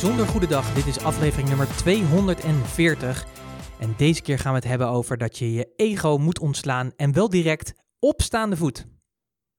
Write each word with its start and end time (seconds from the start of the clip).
bijzonder 0.00 0.26
goede 0.26 0.46
dag. 0.46 0.74
Dit 0.74 0.86
is 0.86 0.98
aflevering 0.98 1.48
nummer 1.48 1.66
240. 1.76 3.26
En 3.80 3.94
deze 3.96 4.22
keer 4.22 4.38
gaan 4.38 4.52
we 4.52 4.58
het 4.58 4.68
hebben 4.68 4.88
over 4.88 5.18
dat 5.18 5.38
je 5.38 5.52
je 5.52 5.72
ego 5.76 6.18
moet 6.18 6.38
ontslaan 6.38 6.92
en 6.96 7.12
wel 7.12 7.28
direct 7.28 7.72
op 7.98 8.22
staande 8.22 8.56
voet. 8.56 8.86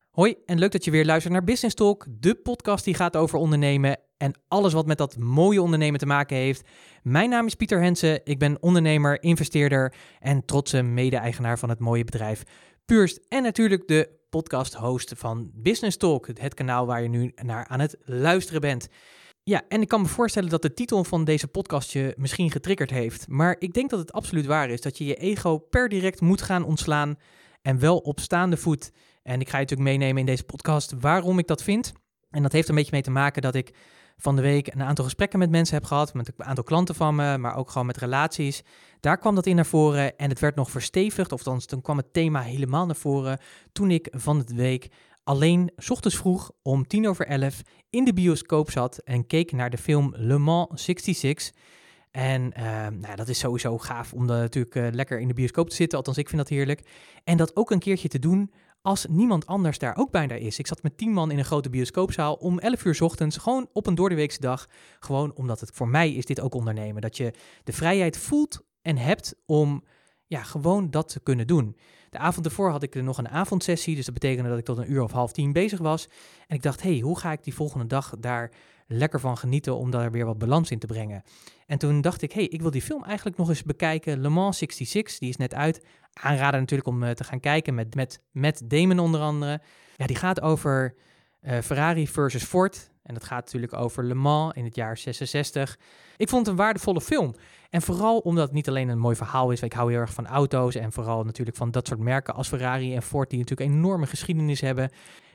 Hoi 0.10 0.36
en 0.46 0.60
leuk 0.60 0.71
dat 0.71 0.86
je 0.86 0.91
weer 0.91 1.05
luistert 1.05 1.34
naar 1.34 1.44
Business 1.44 1.75
Talk, 1.75 2.05
de 2.09 2.36
podcast 2.36 2.84
die 2.84 2.94
gaat 2.94 3.16
over 3.16 3.39
ondernemen 3.39 3.99
en 4.17 4.34
alles 4.48 4.73
wat 4.73 4.86
met 4.86 4.98
dat 4.98 5.17
mooie 5.17 5.62
ondernemen 5.62 5.99
te 5.99 6.05
maken 6.05 6.38
heeft. 6.38 6.67
Mijn 7.03 7.30
naam 7.30 7.45
is 7.45 7.55
Pieter 7.55 7.81
Hensen, 7.81 8.21
ik 8.23 8.40
ben 8.40 8.62
ondernemer, 8.62 9.23
investeerder 9.23 9.94
en 10.20 10.45
trotse 10.45 10.81
mede-eigenaar 10.81 11.59
van 11.59 11.70
het 11.70 11.80
mooie 11.80 12.03
bedrijf 12.03 12.44
Purst 12.85 13.20
en 13.27 13.44
natuurlijk 13.44 13.88
de 13.88 14.09
podcast-host 14.30 15.13
van 15.16 15.52
Business 15.53 15.98
Talk, 15.98 16.27
het 16.27 16.53
kanaal 16.53 16.85
waar 16.85 17.02
je 17.02 17.09
nu 17.09 17.31
naar 17.35 17.67
aan 17.67 17.80
het 17.80 17.98
luisteren 18.05 18.62
bent. 18.62 18.88
Ja, 19.49 19.62
en 19.67 19.81
ik 19.81 19.88
kan 19.88 20.02
me 20.02 20.08
voorstellen 20.08 20.49
dat 20.49 20.62
de 20.62 20.73
titel 20.73 21.03
van 21.03 21.23
deze 21.23 21.48
podcast 21.48 21.91
je 21.91 22.13
misschien 22.17 22.52
getriggerd 22.52 22.89
heeft. 22.89 23.27
Maar 23.27 23.55
ik 23.59 23.73
denk 23.73 23.89
dat 23.89 23.99
het 23.99 24.12
absoluut 24.12 24.45
waar 24.45 24.70
is 24.70 24.81
dat 24.81 24.98
je 24.98 25.05
je 25.05 25.16
ego 25.16 25.58
per 25.58 25.89
direct 25.89 26.22
moet 26.22 26.41
gaan 26.41 26.63
ontslaan 26.63 27.16
en 27.62 27.80
wel 27.80 27.98
op 27.98 28.20
staande 28.20 28.58
voet. 28.58 28.91
En 29.23 29.39
ik 29.39 29.49
ga 29.49 29.58
je 29.58 29.63
natuurlijk 29.63 29.89
meenemen 29.89 30.20
in 30.20 30.25
deze 30.25 30.44
podcast 30.44 30.94
waarom 30.99 31.39
ik 31.39 31.48
dat 31.48 31.63
vind. 31.63 31.94
En 32.30 32.41
dat 32.41 32.52
heeft 32.52 32.70
een 32.70 32.75
beetje 32.75 32.91
mee 32.91 33.02
te 33.02 33.12
maken 33.12 33.41
dat 33.41 33.55
ik 33.55 33.73
van 34.17 34.35
de 34.35 34.41
week 34.41 34.73
een 34.73 34.81
aantal 34.81 35.03
gesprekken 35.03 35.39
met 35.39 35.50
mensen 35.50 35.75
heb 35.75 35.86
gehad, 35.86 36.13
met 36.13 36.27
een 36.27 36.45
aantal 36.45 36.63
klanten 36.63 36.95
van 36.95 37.16
me, 37.16 37.38
maar 37.38 37.55
ook 37.55 37.70
gewoon 37.70 37.88
met 37.88 37.97
relaties. 37.97 38.63
Daar 39.00 39.17
kwam 39.17 39.36
dat 39.36 39.45
in 39.45 39.55
naar 39.55 39.66
voren 39.66 40.17
en 40.17 40.30
het 40.30 40.39
werd 40.39 40.55
nog 40.55 40.72
verstevigd, 40.72 41.31
of 41.31 41.44
dan, 41.44 41.61
kwam 41.81 41.97
het 41.97 42.13
thema 42.13 42.41
helemaal 42.41 42.86
naar 42.86 42.95
voren 42.95 43.39
toen 43.72 43.91
ik 43.91 44.08
van 44.11 44.44
de 44.45 44.55
week 44.55 44.89
alleen 45.29 45.71
ochtends 45.89 46.17
vroeg 46.17 46.51
om 46.61 46.88
tien 46.88 47.07
over 47.07 47.25
elf 47.25 47.61
in 47.89 48.05
de 48.05 48.13
bioscoop 48.13 48.71
zat 48.71 48.97
en 48.97 49.27
keek 49.27 49.52
naar 49.52 49.69
de 49.69 49.77
film 49.77 50.13
Le 50.16 50.38
Mans 50.38 50.83
66. 50.83 51.53
En 52.11 52.53
uh, 52.58 52.63
nou, 52.88 53.16
dat 53.16 53.27
is 53.27 53.39
sowieso 53.39 53.77
gaaf 53.77 54.13
om 54.13 54.27
dan 54.27 54.38
natuurlijk 54.38 54.75
uh, 54.75 54.88
lekker 54.91 55.19
in 55.19 55.27
de 55.27 55.33
bioscoop 55.33 55.69
te 55.69 55.75
zitten. 55.75 55.97
Althans, 55.97 56.17
ik 56.17 56.30
vind 56.30 56.41
dat 56.41 56.49
heerlijk. 56.49 56.81
En 57.23 57.38
dat 57.38 57.55
ook 57.55 57.71
een 57.71 57.80
keertje 57.80 58.08
te 58.08 58.19
doen 58.19 58.52
als 58.81 59.05
niemand 59.09 59.45
anders 59.45 59.77
daar 59.77 59.97
ook 59.97 60.11
bijna 60.11 60.36
is. 60.36 60.59
Ik 60.59 60.67
zat 60.67 60.83
met 60.83 60.97
tien 60.97 61.11
man 61.11 61.31
in 61.31 61.38
een 61.38 61.45
grote 61.45 61.69
bioscoopzaal 61.69 62.33
om 62.33 62.59
11 62.59 62.86
uur 62.86 63.03
ochtends, 63.03 63.38
gewoon 63.38 63.69
op 63.73 63.88
een 63.88 63.95
doordeweekse 63.95 64.39
dag. 64.39 64.67
Gewoon 64.99 65.33
omdat 65.36 65.59
het 65.59 65.71
voor 65.73 65.88
mij 65.88 66.14
is 66.14 66.25
dit 66.25 66.39
ook 66.39 66.53
ondernemen. 66.53 67.02
Dat 67.02 67.17
je 67.17 67.33
de 67.64 67.73
vrijheid 67.73 68.17
voelt 68.17 68.61
en 68.81 68.97
hebt 68.97 69.36
om 69.45 69.83
ja, 70.27 70.43
gewoon 70.43 70.91
dat 70.91 71.09
te 71.09 71.19
kunnen 71.19 71.47
doen. 71.47 71.75
De 72.09 72.17
avond 72.17 72.45
ervoor 72.45 72.69
had 72.69 72.83
ik 72.83 72.95
er 72.95 73.03
nog 73.03 73.17
een 73.17 73.29
avondsessie, 73.29 73.95
dus 73.95 74.05
dat 74.05 74.13
betekende 74.13 74.49
dat 74.49 74.59
ik 74.59 74.65
tot 74.65 74.77
een 74.77 74.91
uur 74.91 75.03
of 75.03 75.11
half 75.11 75.31
tien 75.31 75.53
bezig 75.53 75.79
was. 75.79 76.07
En 76.47 76.55
ik 76.55 76.61
dacht, 76.61 76.81
hé, 76.81 76.91
hey, 76.91 76.99
hoe 76.99 77.19
ga 77.19 77.31
ik 77.31 77.43
die 77.43 77.53
volgende 77.53 77.88
dag 77.88 78.13
daar 78.19 78.52
lekker 78.88 79.19
van 79.19 79.38
genieten 79.38 79.75
om 79.75 79.91
daar 79.91 80.11
weer 80.11 80.25
wat 80.25 80.37
balans 80.37 80.71
in 80.71 80.80
te 80.80 80.87
brengen? 80.87 81.23
En 81.65 81.77
toen 81.77 82.02
dacht 82.02 82.21
ik, 82.21 82.31
hé, 82.31 82.39
hey, 82.39 82.49
ik 82.49 82.61
wil 82.61 82.71
die 82.71 82.81
film 82.81 83.03
eigenlijk 83.03 83.37
nog 83.37 83.49
eens 83.49 83.63
bekijken. 83.63 84.21
Le 84.21 84.30
Mans 84.30 84.57
66, 84.57 85.17
die 85.17 85.30
is 85.30 85.37
net 85.37 85.53
uit. 85.53 85.85
Aanraden 86.13 86.59
natuurlijk 86.59 86.89
om 86.89 87.03
uh, 87.03 87.09
te 87.09 87.23
gaan 87.23 87.39
kijken 87.39 87.75
met, 87.75 87.95
met, 87.95 88.21
met 88.31 88.61
Damon 88.65 88.99
onder 88.99 89.21
andere. 89.21 89.61
Ja, 89.95 90.05
die 90.05 90.15
gaat 90.15 90.41
over 90.41 90.95
uh, 91.41 91.59
Ferrari 91.59 92.07
versus 92.07 92.43
Ford. 92.43 92.91
En 93.03 93.13
dat 93.13 93.23
gaat 93.23 93.45
natuurlijk 93.45 93.73
over 93.73 94.03
Le 94.03 94.13
Mans 94.13 94.53
in 94.55 94.63
het 94.63 94.75
jaar 94.75 94.97
66. 94.97 95.77
Ik 96.17 96.30
vond 96.30 96.45
het 96.45 96.55
een 96.55 96.63
waardevolle 96.63 97.02
film. 97.02 97.35
En 97.70 97.81
vooral 97.81 98.20
omdat 98.20 98.44
het 98.44 98.53
niet 98.53 98.67
alleen 98.67 98.89
een 98.89 99.00
mooi 99.00 99.16
verhaal 99.16 99.52
is. 99.52 99.62
Ik 99.62 99.73
hou 99.73 99.92
heel 99.92 100.00
erg 100.00 100.14
van 100.14 100.28
auto's 100.28 100.75
en 100.75 100.92
vooral 100.92 101.23
natuurlijk 101.23 101.58
van 101.58 101.72
dat 101.72 101.88
soort 101.88 102.00
merken 102.00 102.34
als 102.36 102.48
Ferrari 102.48 102.95
en 102.95 103.02
Ford, 103.02 103.30
die 103.30 103.39
natuurlijk 103.39 103.70
enorme 103.70 104.06
geschiedenis 104.06 104.61
hebben. 104.61 104.92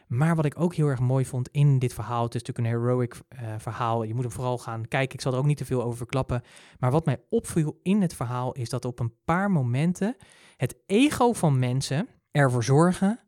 Maar 0.07 0.37
wat 0.37 0.45
ik 0.45 0.61
ook 0.61 0.75
heel 0.75 0.87
erg 0.87 1.01
mooi 1.01 1.25
vond 1.25 1.49
in 1.49 1.79
dit 1.79 1.95
verhaal, 1.95 2.25
het 2.25 2.35
is 2.35 2.43
natuurlijk 2.43 2.75
een 2.75 2.81
heroic 2.81 3.15
uh, 3.15 3.55
verhaal. 3.59 4.03
Je 4.03 4.15
moet 4.15 4.23
hem 4.23 4.33
vooral 4.33 4.59
gaan 4.59 4.89
kijken. 4.89 5.15
Ik 5.15 5.21
zal 5.21 5.33
er 5.33 5.39
ook 5.39 5.45
niet 5.45 5.57
te 5.57 5.65
veel 5.65 5.83
over 5.83 5.97
verklappen. 5.97 6.43
Maar 6.79 6.91
wat 6.91 7.05
mij 7.05 7.23
opviel 7.31 7.79
in 7.83 8.03
het 8.03 8.15
verhaal 8.15 8.53
is 8.53 8.69
dat 8.69 8.85
op 8.85 8.99
een 9.01 9.15
paar 9.25 9.51
momenten 9.51 10.17
het 10.57 10.77
ego 10.87 11.33
van 11.33 11.59
mensen 11.59 12.09
ervoor 12.31 12.65
zorgen 12.65 13.21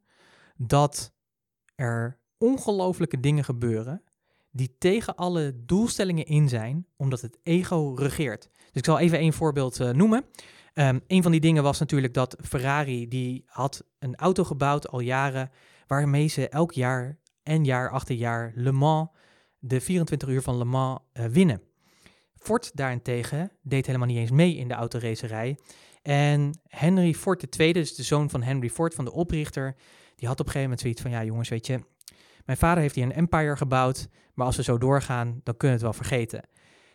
dat 0.56 1.14
er 1.74 2.20
ongelofelijke 2.38 3.20
dingen 3.20 3.44
gebeuren 3.44 4.02
die 4.50 4.76
tegen 4.78 5.14
alle 5.14 5.62
doelstellingen 5.64 6.24
in 6.24 6.48
zijn, 6.48 6.86
omdat 6.96 7.20
het 7.20 7.38
ego 7.42 7.94
regeert. 7.94 8.48
Dus 8.76 8.84
ik 8.84 8.90
zal 8.90 9.00
even 9.00 9.20
een 9.20 9.32
voorbeeld 9.32 9.80
uh, 9.80 9.90
noemen. 9.90 10.24
Um, 10.74 11.00
een 11.06 11.22
van 11.22 11.30
die 11.30 11.40
dingen 11.40 11.62
was 11.62 11.78
natuurlijk 11.78 12.14
dat 12.14 12.36
Ferrari, 12.42 13.08
die 13.08 13.44
had 13.46 13.84
een 13.98 14.16
auto 14.16 14.44
gebouwd 14.44 14.88
al 14.88 15.00
jaren, 15.00 15.50
waarmee 15.86 16.28
ze 16.28 16.48
elk 16.48 16.72
jaar 16.72 17.18
en 17.42 17.64
jaar 17.64 17.90
achter 17.90 18.14
jaar 18.14 18.52
Le 18.54 18.72
Mans, 18.72 19.08
de 19.58 19.80
24 19.80 20.28
uur 20.28 20.42
van 20.42 20.58
Le 20.58 20.64
Mans, 20.64 20.98
uh, 21.12 21.24
winnen. 21.24 21.62
Ford 22.34 22.70
daarentegen 22.74 23.52
deed 23.62 23.86
helemaal 23.86 24.06
niet 24.06 24.16
eens 24.16 24.30
mee 24.30 24.56
in 24.56 24.68
de 24.68 24.74
autoracerij. 24.74 25.58
En 26.02 26.60
Henry 26.68 27.14
Ford 27.14 27.58
II, 27.58 27.72
dus 27.72 27.94
de 27.94 28.02
zoon 28.02 28.30
van 28.30 28.42
Henry 28.42 28.70
Ford, 28.70 28.94
van 28.94 29.04
de 29.04 29.12
oprichter, 29.12 29.76
die 30.16 30.28
had 30.28 30.40
op 30.40 30.46
een 30.46 30.52
gegeven 30.52 30.62
moment 30.62 30.80
zoiets 30.80 31.02
van, 31.02 31.10
ja 31.10 31.24
jongens, 31.24 31.48
weet 31.48 31.66
je, 31.66 31.80
mijn 32.44 32.58
vader 32.58 32.82
heeft 32.82 32.94
hier 32.94 33.04
een 33.04 33.12
empire 33.12 33.56
gebouwd, 33.56 34.08
maar 34.34 34.46
als 34.46 34.56
we 34.56 34.62
zo 34.62 34.78
doorgaan, 34.78 35.40
dan 35.42 35.56
kunnen 35.56 35.78
we 35.78 35.84
het 35.84 35.96
wel 35.96 36.06
vergeten. 36.06 36.48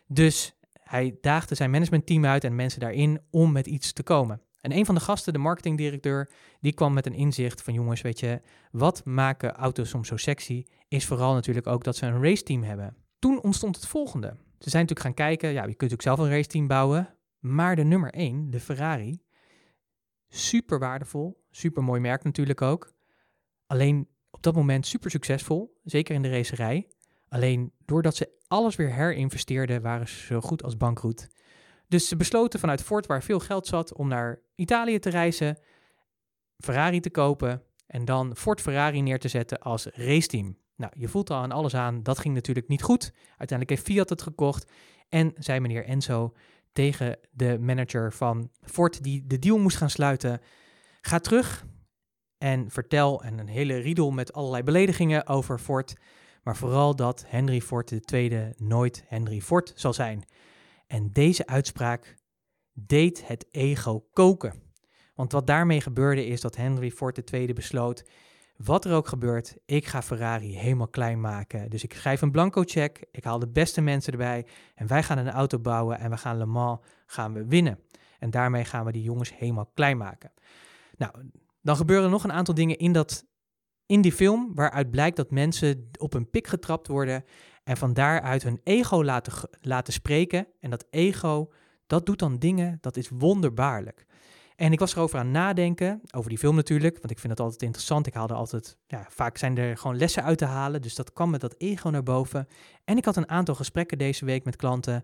Dus 0.08 0.56
hij 0.92 1.18
daagde 1.22 1.56
zijn 1.56 1.72
managementteam 1.72 2.26
uit 2.26 2.44
en 2.44 2.56
mensen 2.56 2.80
daarin 2.80 3.20
om 3.30 3.52
met 3.52 3.68
iets 3.68 3.94
te 3.94 4.04
komen. 4.04 4.42
En 4.62 4.72
een 4.72 4.86
van 4.86 4.96
de 4.96 5.02
gasten, 5.02 5.34
de 5.34 5.40
marketingdirecteur, 5.40 6.32
die 6.60 6.74
kwam 6.74 6.94
met 6.94 7.06
een 7.06 7.14
inzicht 7.14 7.62
van 7.62 7.74
jongens, 7.74 8.02
weet 8.02 8.20
je, 8.20 8.42
wat 8.72 9.06
maken 9.06 9.54
auto's 9.54 9.90
soms 9.90 10.08
zo 10.08 10.18
sexy, 10.18 10.66
is 10.88 11.06
vooral 11.06 11.34
natuurlijk 11.34 11.68
ook 11.68 11.84
dat 11.84 11.96
ze 11.96 12.06
een 12.06 12.24
raceteam 12.24 12.64
hebben. 12.64 12.96
Toen 13.20 13.42
ontstond 13.42 13.76
het 13.76 13.88
volgende. 13.88 14.28
Ze 14.60 14.70
zijn 14.70 14.86
natuurlijk 14.86 15.00
gaan 15.00 15.28
kijken, 15.28 15.50
ja, 15.50 15.62
je 15.62 15.76
kunt 15.76 15.92
natuurlijk 15.92 16.02
zelf 16.02 16.20
een 16.20 16.36
raceteam 16.36 16.68
bouwen, 16.68 17.16
maar 17.40 17.76
de 17.76 17.84
nummer 17.84 18.14
1, 18.14 18.50
de 18.50 18.60
Ferrari, 18.60 19.22
super 20.28 20.80
waardevol, 20.80 21.44
super 21.52 21.84
mooi 21.84 22.00
merk 22.00 22.24
natuurlijk 22.24 22.62
ook. 22.62 22.94
Alleen 23.68 24.08
op 24.32 24.44
dat 24.44 24.56
moment 24.56 24.86
super 24.86 25.12
succesvol, 25.12 25.80
zeker 25.84 26.16
in 26.16 26.22
de 26.22 26.30
racerij. 26.30 26.88
Alleen 27.34 27.74
doordat 27.86 28.16
ze 28.16 28.30
alles 28.48 28.76
weer 28.76 28.94
herinvesteerden, 28.94 29.82
waren 29.82 30.08
ze 30.08 30.26
zo 30.26 30.42
goed 30.42 30.64
als 30.64 30.78
bankroet. 30.78 31.28
Dus 31.88 32.08
ze 32.08 32.16
besloten 32.16 32.60
vanuit 32.60 32.84
Ford, 32.84 33.06
waar 33.06 33.24
veel 33.24 33.40
geld 33.40 33.68
zat, 33.68 33.94
om 33.94 34.08
naar 34.08 34.42
Italië 34.56 35.00
te 35.00 35.10
reizen, 35.10 35.58
Ferrari 36.58 37.00
te 37.00 37.10
kopen 37.10 37.64
en 37.88 38.06
dan 38.06 38.36
Ford 38.36 38.62
Ferrari 38.62 39.02
neer 39.02 39.20
te 39.20 39.28
zetten 39.28 39.60
als 39.60 39.86
raceteam. 39.86 40.58
Nou, 40.76 40.94
je 40.96 41.08
voelt 41.08 41.30
al 41.30 41.38
aan 41.38 41.52
alles 41.52 41.76
aan, 41.76 42.04
dat 42.04 42.20
ging 42.20 42.34
natuurlijk 42.34 42.68
niet 42.68 42.84
goed. 42.84 43.14
Uiteindelijk 43.28 43.70
heeft 43.70 43.84
Fiat 43.84 44.10
het 44.10 44.22
gekocht 44.22 44.72
en 45.10 45.34
zei 45.38 45.60
meneer 45.60 45.86
Enzo 45.86 46.34
tegen 46.72 47.20
de 47.32 47.60
manager 47.60 48.14
van 48.14 48.50
Ford 48.62 49.04
die 49.04 49.28
de 49.28 49.40
deal 49.40 49.58
moest 49.58 49.78
gaan 49.78 49.90
sluiten, 49.90 50.42
ga 51.02 51.20
terug 51.20 51.66
en 52.38 52.72
vertel 52.72 53.24
en 53.24 53.40
een 53.40 53.48
hele 53.48 53.78
riedel 53.78 54.12
met 54.12 54.34
allerlei 54.34 54.64
beledigingen 54.64 55.28
over 55.28 55.60
Ford, 55.60 55.94
maar 56.44 56.56
vooral 56.56 56.96
dat 56.96 57.24
Henry 57.28 57.62
Ford 57.62 58.14
II 58.14 58.54
nooit 58.58 59.04
Henry 59.08 59.42
Ford 59.42 59.74
zal 59.76 59.94
zijn. 59.94 60.24
En 60.88 61.10
deze 61.12 61.48
uitspraak 61.48 62.16
deed 62.74 63.28
het 63.28 63.46
ego 63.52 64.08
koken. 64.14 64.54
Want 65.16 65.32
wat 65.32 65.48
daarmee 65.48 65.82
gebeurde 65.82 66.26
is 66.26 66.42
dat 66.42 66.56
Henry 66.56 66.92
Ford 66.92 67.34
II 67.34 67.54
besloot, 67.54 68.04
wat 68.58 68.86
er 68.86 68.94
ook 68.94 69.08
gebeurt, 69.08 69.58
ik 69.66 69.86
ga 69.86 70.02
Ferrari 70.02 70.58
helemaal 70.58 70.88
klein 70.88 71.22
maken. 71.22 71.70
Dus 71.70 71.84
ik 71.84 71.94
schrijf 71.94 72.22
een 72.22 72.32
blanco 72.32 72.64
check, 72.66 73.06
ik 73.12 73.24
haal 73.24 73.40
de 73.40 73.48
beste 73.48 73.82
mensen 73.82 74.12
erbij 74.12 74.46
en 74.76 74.88
wij 74.88 75.04
gaan 75.04 75.18
een 75.18 75.30
auto 75.30 75.60
bouwen 75.60 76.00
en 76.00 76.10
we 76.10 76.18
gaan 76.18 76.38
Le 76.38 76.46
Mans 76.46 76.80
gaan 77.06 77.34
we 77.34 77.46
winnen. 77.46 77.80
En 78.20 78.30
daarmee 78.30 78.66
gaan 78.66 78.86
we 78.86 78.92
die 78.92 79.04
jongens 79.04 79.38
helemaal 79.38 79.72
klein 79.74 79.98
maken. 79.98 80.32
Nou, 80.98 81.14
dan 81.62 81.76
gebeuren 81.76 82.10
nog 82.10 82.24
een 82.24 82.32
aantal 82.32 82.54
dingen 82.54 82.78
in, 82.78 82.92
dat, 82.92 83.26
in 83.92 84.02
die 84.02 84.12
film 84.12 84.52
waaruit 84.54 84.92
blijkt 84.92 85.16
dat 85.16 85.32
mensen 85.32 85.90
op 86.00 86.14
een 86.14 86.30
pik 86.30 86.48
getrapt 86.48 86.88
worden 86.88 87.24
en 87.64 87.78
van 87.78 87.94
daaruit 87.94 88.44
hun 88.44 88.60
ego 88.64 89.04
laten, 89.04 89.34
laten 89.62 89.94
spreken. 89.94 90.48
En 90.60 90.70
dat 90.70 90.86
ego, 90.90 91.52
dat 91.88 92.06
doet 92.06 92.20
dan 92.20 92.40
dingen, 92.40 92.78
dat 92.82 92.98
is 92.98 93.10
wonderbaarlijk. 93.10 94.06
En 94.56 94.72
ik 94.72 94.80
was 94.80 94.96
erover 94.96 95.20
aan 95.20 95.32
nadenken, 95.32 96.02
over 96.12 96.30
die 96.30 96.38
film 96.38 96.56
natuurlijk, 96.56 96.98
want 96.98 97.12
ik 97.12 97.20
vind 97.20 97.32
het 97.32 97.42
altijd 97.42 97.62
interessant. 97.62 98.08
Ik 98.08 98.14
haalde 98.14 98.34
altijd, 98.34 98.78
ja, 98.88 99.06
vaak 99.10 99.38
zijn 99.38 99.58
er 99.58 99.78
gewoon 99.78 99.98
lessen 99.98 100.24
uit 100.24 100.38
te 100.38 100.46
halen, 100.46 100.82
dus 100.82 100.96
dat 100.96 101.14
kwam 101.14 101.30
met 101.30 101.42
dat 101.42 101.56
ego 101.58 101.90
naar 101.90 102.04
boven. 102.04 102.48
En 102.84 102.98
ik 102.98 103.06
had 103.06 103.16
een 103.16 103.30
aantal 103.30 103.56
gesprekken 103.56 103.98
deze 103.98 104.26
week 104.26 104.44
met 104.44 104.56
klanten 104.56 105.04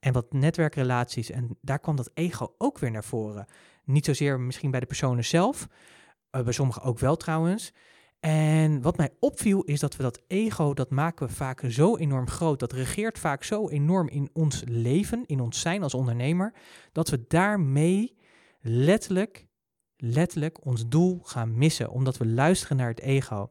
en 0.00 0.12
wat 0.12 0.32
netwerkrelaties 0.32 1.30
en 1.30 1.58
daar 1.60 1.78
kwam 1.78 1.96
dat 1.96 2.10
ego 2.14 2.54
ook 2.58 2.78
weer 2.78 2.90
naar 2.90 3.04
voren. 3.04 3.46
Niet 3.84 4.04
zozeer 4.04 4.40
misschien 4.40 4.70
bij 4.70 4.80
de 4.80 4.86
personen 4.86 5.24
zelf, 5.24 5.66
uh, 6.32 6.42
bij 6.42 6.52
sommigen 6.52 6.82
ook 6.82 6.98
wel 6.98 7.16
trouwens. 7.16 7.72
En 8.20 8.82
wat 8.82 8.96
mij 8.96 9.10
opviel 9.20 9.62
is 9.62 9.80
dat 9.80 9.96
we 9.96 10.02
dat 10.02 10.22
ego, 10.26 10.74
dat 10.74 10.90
maken 10.90 11.26
we 11.26 11.32
vaak 11.32 11.62
zo 11.68 11.96
enorm 11.96 12.28
groot. 12.28 12.58
Dat 12.58 12.72
regeert 12.72 13.18
vaak 13.18 13.44
zo 13.44 13.68
enorm 13.68 14.08
in 14.08 14.30
ons 14.32 14.62
leven, 14.66 15.26
in 15.26 15.40
ons 15.40 15.60
zijn 15.60 15.82
als 15.82 15.94
ondernemer, 15.94 16.54
dat 16.92 17.08
we 17.08 17.24
daarmee 17.28 18.16
letterlijk, 18.60 19.46
letterlijk 19.96 20.64
ons 20.64 20.88
doel 20.88 21.20
gaan 21.22 21.58
missen. 21.58 21.90
Omdat 21.90 22.16
we 22.16 22.26
luisteren 22.26 22.76
naar 22.76 22.88
het 22.88 23.00
ego. 23.00 23.48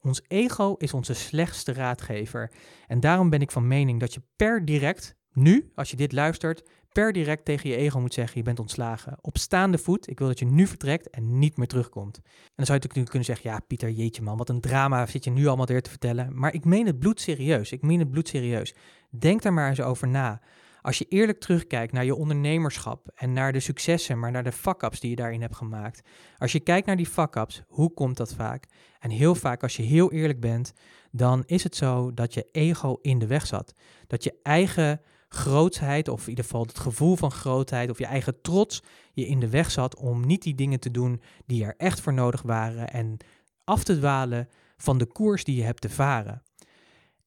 Ons 0.00 0.22
ego 0.28 0.74
is 0.74 0.94
onze 0.94 1.14
slechtste 1.14 1.72
raadgever. 1.72 2.52
En 2.86 3.00
daarom 3.00 3.30
ben 3.30 3.40
ik 3.40 3.50
van 3.50 3.68
mening 3.68 4.00
dat 4.00 4.14
je 4.14 4.22
per 4.36 4.64
direct, 4.64 5.16
nu, 5.32 5.72
als 5.74 5.90
je 5.90 5.96
dit 5.96 6.12
luistert, 6.12 6.62
per 6.96 7.12
direct 7.12 7.44
tegen 7.44 7.70
je 7.70 7.76
ego 7.76 8.00
moet 8.00 8.14
zeggen: 8.14 8.38
je 8.38 8.44
bent 8.44 8.58
ontslagen. 8.58 9.18
Op 9.20 9.38
staande 9.38 9.78
voet, 9.78 10.10
ik 10.10 10.18
wil 10.18 10.28
dat 10.28 10.38
je 10.38 10.44
nu 10.44 10.66
vertrekt 10.66 11.10
en 11.10 11.38
niet 11.38 11.56
meer 11.56 11.66
terugkomt. 11.66 12.16
En 12.16 12.22
dan 12.54 12.66
zou 12.66 12.78
je 12.78 12.84
natuurlijk 12.84 13.08
kunnen 13.08 13.24
zeggen: 13.24 13.50
ja, 13.50 13.60
Pieter, 13.66 13.90
jeetje 13.90 14.22
man, 14.22 14.36
wat 14.36 14.48
een 14.48 14.60
drama 14.60 15.06
zit 15.06 15.24
je 15.24 15.30
nu 15.30 15.46
allemaal 15.46 15.66
weer 15.66 15.82
te 15.82 15.90
vertellen. 15.90 16.38
Maar 16.38 16.54
ik 16.54 16.64
meen 16.64 16.86
het 16.86 16.98
bloedserieus. 16.98 17.72
Ik 17.72 17.82
meen 17.82 17.98
het 17.98 18.10
bloedserieus. 18.10 18.74
Denk 19.10 19.42
daar 19.42 19.52
maar 19.52 19.68
eens 19.68 19.80
over 19.80 20.08
na. 20.08 20.40
Als 20.82 20.98
je 20.98 21.06
eerlijk 21.08 21.40
terugkijkt 21.40 21.92
naar 21.92 22.04
je 22.04 22.14
ondernemerschap 22.14 23.10
en 23.14 23.32
naar 23.32 23.52
de 23.52 23.60
successen, 23.60 24.18
maar 24.18 24.30
naar 24.30 24.44
de 24.44 24.52
fuck-ups 24.52 25.00
die 25.00 25.10
je 25.10 25.16
daarin 25.16 25.40
hebt 25.40 25.56
gemaakt. 25.56 26.08
Als 26.38 26.52
je 26.52 26.60
kijkt 26.60 26.86
naar 26.86 26.96
die 26.96 27.06
fuck-ups, 27.06 27.62
hoe 27.66 27.92
komt 27.92 28.16
dat 28.16 28.34
vaak? 28.34 28.66
En 28.98 29.10
heel 29.10 29.34
vaak, 29.34 29.62
als 29.62 29.76
je 29.76 29.82
heel 29.82 30.12
eerlijk 30.12 30.40
bent, 30.40 30.72
dan 31.10 31.42
is 31.46 31.62
het 31.62 31.76
zo 31.76 32.14
dat 32.14 32.34
je 32.34 32.48
ego 32.52 32.98
in 33.02 33.18
de 33.18 33.26
weg 33.26 33.46
zat. 33.46 33.74
Dat 34.06 34.24
je 34.24 34.34
eigen 34.42 35.00
grootsheid, 35.36 36.08
of 36.08 36.22
in 36.22 36.28
ieder 36.28 36.44
geval 36.44 36.62
het 36.62 36.78
gevoel 36.78 37.16
van 37.16 37.30
grootheid, 37.30 37.90
of 37.90 37.98
je 37.98 38.06
eigen 38.06 38.40
trots 38.40 38.82
je 39.12 39.26
in 39.26 39.40
de 39.40 39.48
weg 39.48 39.70
zat 39.70 39.96
om 39.96 40.26
niet 40.26 40.42
die 40.42 40.54
dingen 40.54 40.80
te 40.80 40.90
doen 40.90 41.22
die 41.46 41.64
er 41.64 41.74
echt 41.76 42.00
voor 42.00 42.12
nodig 42.12 42.42
waren 42.42 42.90
en 42.90 43.16
af 43.64 43.84
te 43.84 43.98
dwalen 43.98 44.48
van 44.76 44.98
de 44.98 45.06
koers 45.06 45.44
die 45.44 45.56
je 45.56 45.62
hebt 45.62 45.80
te 45.80 45.90
varen. 45.90 46.42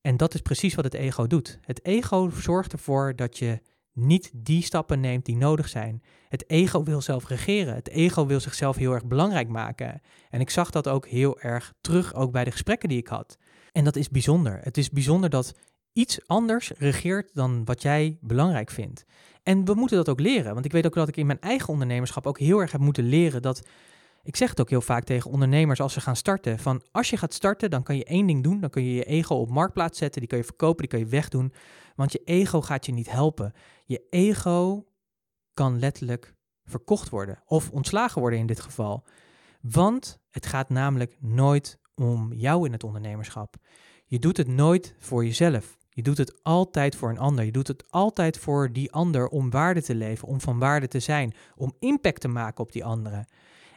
En 0.01 0.17
dat 0.17 0.33
is 0.33 0.41
precies 0.41 0.75
wat 0.75 0.85
het 0.85 0.93
ego 0.93 1.27
doet. 1.27 1.59
Het 1.61 1.85
ego 1.85 2.29
zorgt 2.29 2.71
ervoor 2.71 3.15
dat 3.15 3.37
je 3.37 3.61
niet 3.93 4.31
die 4.33 4.63
stappen 4.63 4.99
neemt 4.99 5.25
die 5.25 5.37
nodig 5.37 5.69
zijn. 5.69 6.03
Het 6.27 6.49
ego 6.49 6.83
wil 6.83 7.01
zelf 7.01 7.27
regeren. 7.27 7.73
Het 7.75 7.89
ego 7.89 8.25
wil 8.25 8.39
zichzelf 8.39 8.75
heel 8.75 8.93
erg 8.93 9.05
belangrijk 9.05 9.47
maken. 9.47 10.01
En 10.29 10.39
ik 10.39 10.49
zag 10.49 10.69
dat 10.69 10.87
ook 10.87 11.07
heel 11.07 11.39
erg 11.39 11.73
terug, 11.81 12.13
ook 12.13 12.31
bij 12.31 12.43
de 12.43 12.51
gesprekken 12.51 12.89
die 12.89 12.97
ik 12.97 13.07
had. 13.07 13.37
En 13.71 13.83
dat 13.83 13.95
is 13.95 14.09
bijzonder. 14.09 14.59
Het 14.61 14.77
is 14.77 14.89
bijzonder 14.89 15.29
dat 15.29 15.53
iets 15.93 16.27
anders 16.27 16.71
regeert 16.77 17.29
dan 17.33 17.65
wat 17.65 17.81
jij 17.81 18.17
belangrijk 18.21 18.69
vindt. 18.69 19.05
En 19.43 19.65
we 19.65 19.73
moeten 19.73 19.97
dat 19.97 20.09
ook 20.09 20.19
leren. 20.19 20.53
Want 20.53 20.65
ik 20.65 20.71
weet 20.71 20.85
ook 20.85 20.93
dat 20.93 21.07
ik 21.07 21.17
in 21.17 21.25
mijn 21.25 21.39
eigen 21.39 21.69
ondernemerschap 21.69 22.27
ook 22.27 22.39
heel 22.39 22.59
erg 22.59 22.71
heb 22.71 22.81
moeten 22.81 23.03
leren 23.03 23.41
dat 23.41 23.67
ik 24.23 24.35
zeg 24.35 24.49
het 24.49 24.59
ook 24.59 24.69
heel 24.69 24.81
vaak 24.81 25.03
tegen 25.03 25.31
ondernemers 25.31 25.81
als 25.81 25.93
ze 25.93 26.01
gaan 26.01 26.15
starten. 26.15 26.59
Van 26.59 26.81
als 26.91 27.09
je 27.09 27.17
gaat 27.17 27.33
starten, 27.33 27.69
dan 27.69 27.83
kan 27.83 27.95
je 27.97 28.03
één 28.03 28.27
ding 28.27 28.43
doen. 28.43 28.59
Dan 28.59 28.69
kun 28.69 28.83
je 28.83 28.93
je 28.93 29.03
ego 29.03 29.35
op 29.35 29.49
marktplaats 29.49 29.97
zetten. 29.97 30.19
Die 30.19 30.29
kan 30.29 30.39
je 30.39 30.43
verkopen, 30.43 30.77
die 30.77 30.89
kan 30.89 30.99
je 30.99 31.05
wegdoen. 31.05 31.53
Want 31.95 32.11
je 32.11 32.21
ego 32.23 32.61
gaat 32.61 32.85
je 32.85 32.91
niet 32.91 33.11
helpen. 33.11 33.53
Je 33.85 34.07
ego 34.09 34.85
kan 35.53 35.79
letterlijk 35.79 36.35
verkocht 36.63 37.09
worden. 37.09 37.43
Of 37.45 37.71
ontslagen 37.71 38.21
worden 38.21 38.39
in 38.39 38.45
dit 38.45 38.59
geval. 38.59 39.07
Want 39.61 40.19
het 40.29 40.45
gaat 40.45 40.69
namelijk 40.69 41.17
nooit 41.19 41.79
om 41.95 42.33
jou 42.33 42.65
in 42.65 42.71
het 42.71 42.83
ondernemerschap. 42.83 43.55
Je 44.05 44.19
doet 44.19 44.37
het 44.37 44.47
nooit 44.47 44.95
voor 44.99 45.25
jezelf. 45.25 45.77
Je 45.89 46.01
doet 46.01 46.17
het 46.17 46.43
altijd 46.43 46.95
voor 46.95 47.09
een 47.09 47.19
ander. 47.19 47.45
Je 47.45 47.51
doet 47.51 47.67
het 47.67 47.91
altijd 47.91 48.37
voor 48.37 48.71
die 48.73 48.91
ander 48.91 49.27
om 49.27 49.49
waarde 49.49 49.81
te 49.81 49.95
leven, 49.95 50.27
om 50.27 50.41
van 50.41 50.59
waarde 50.59 50.87
te 50.87 50.99
zijn, 50.99 51.33
om 51.55 51.75
impact 51.79 52.21
te 52.21 52.27
maken 52.27 52.63
op 52.63 52.71
die 52.71 52.85
anderen. 52.85 53.25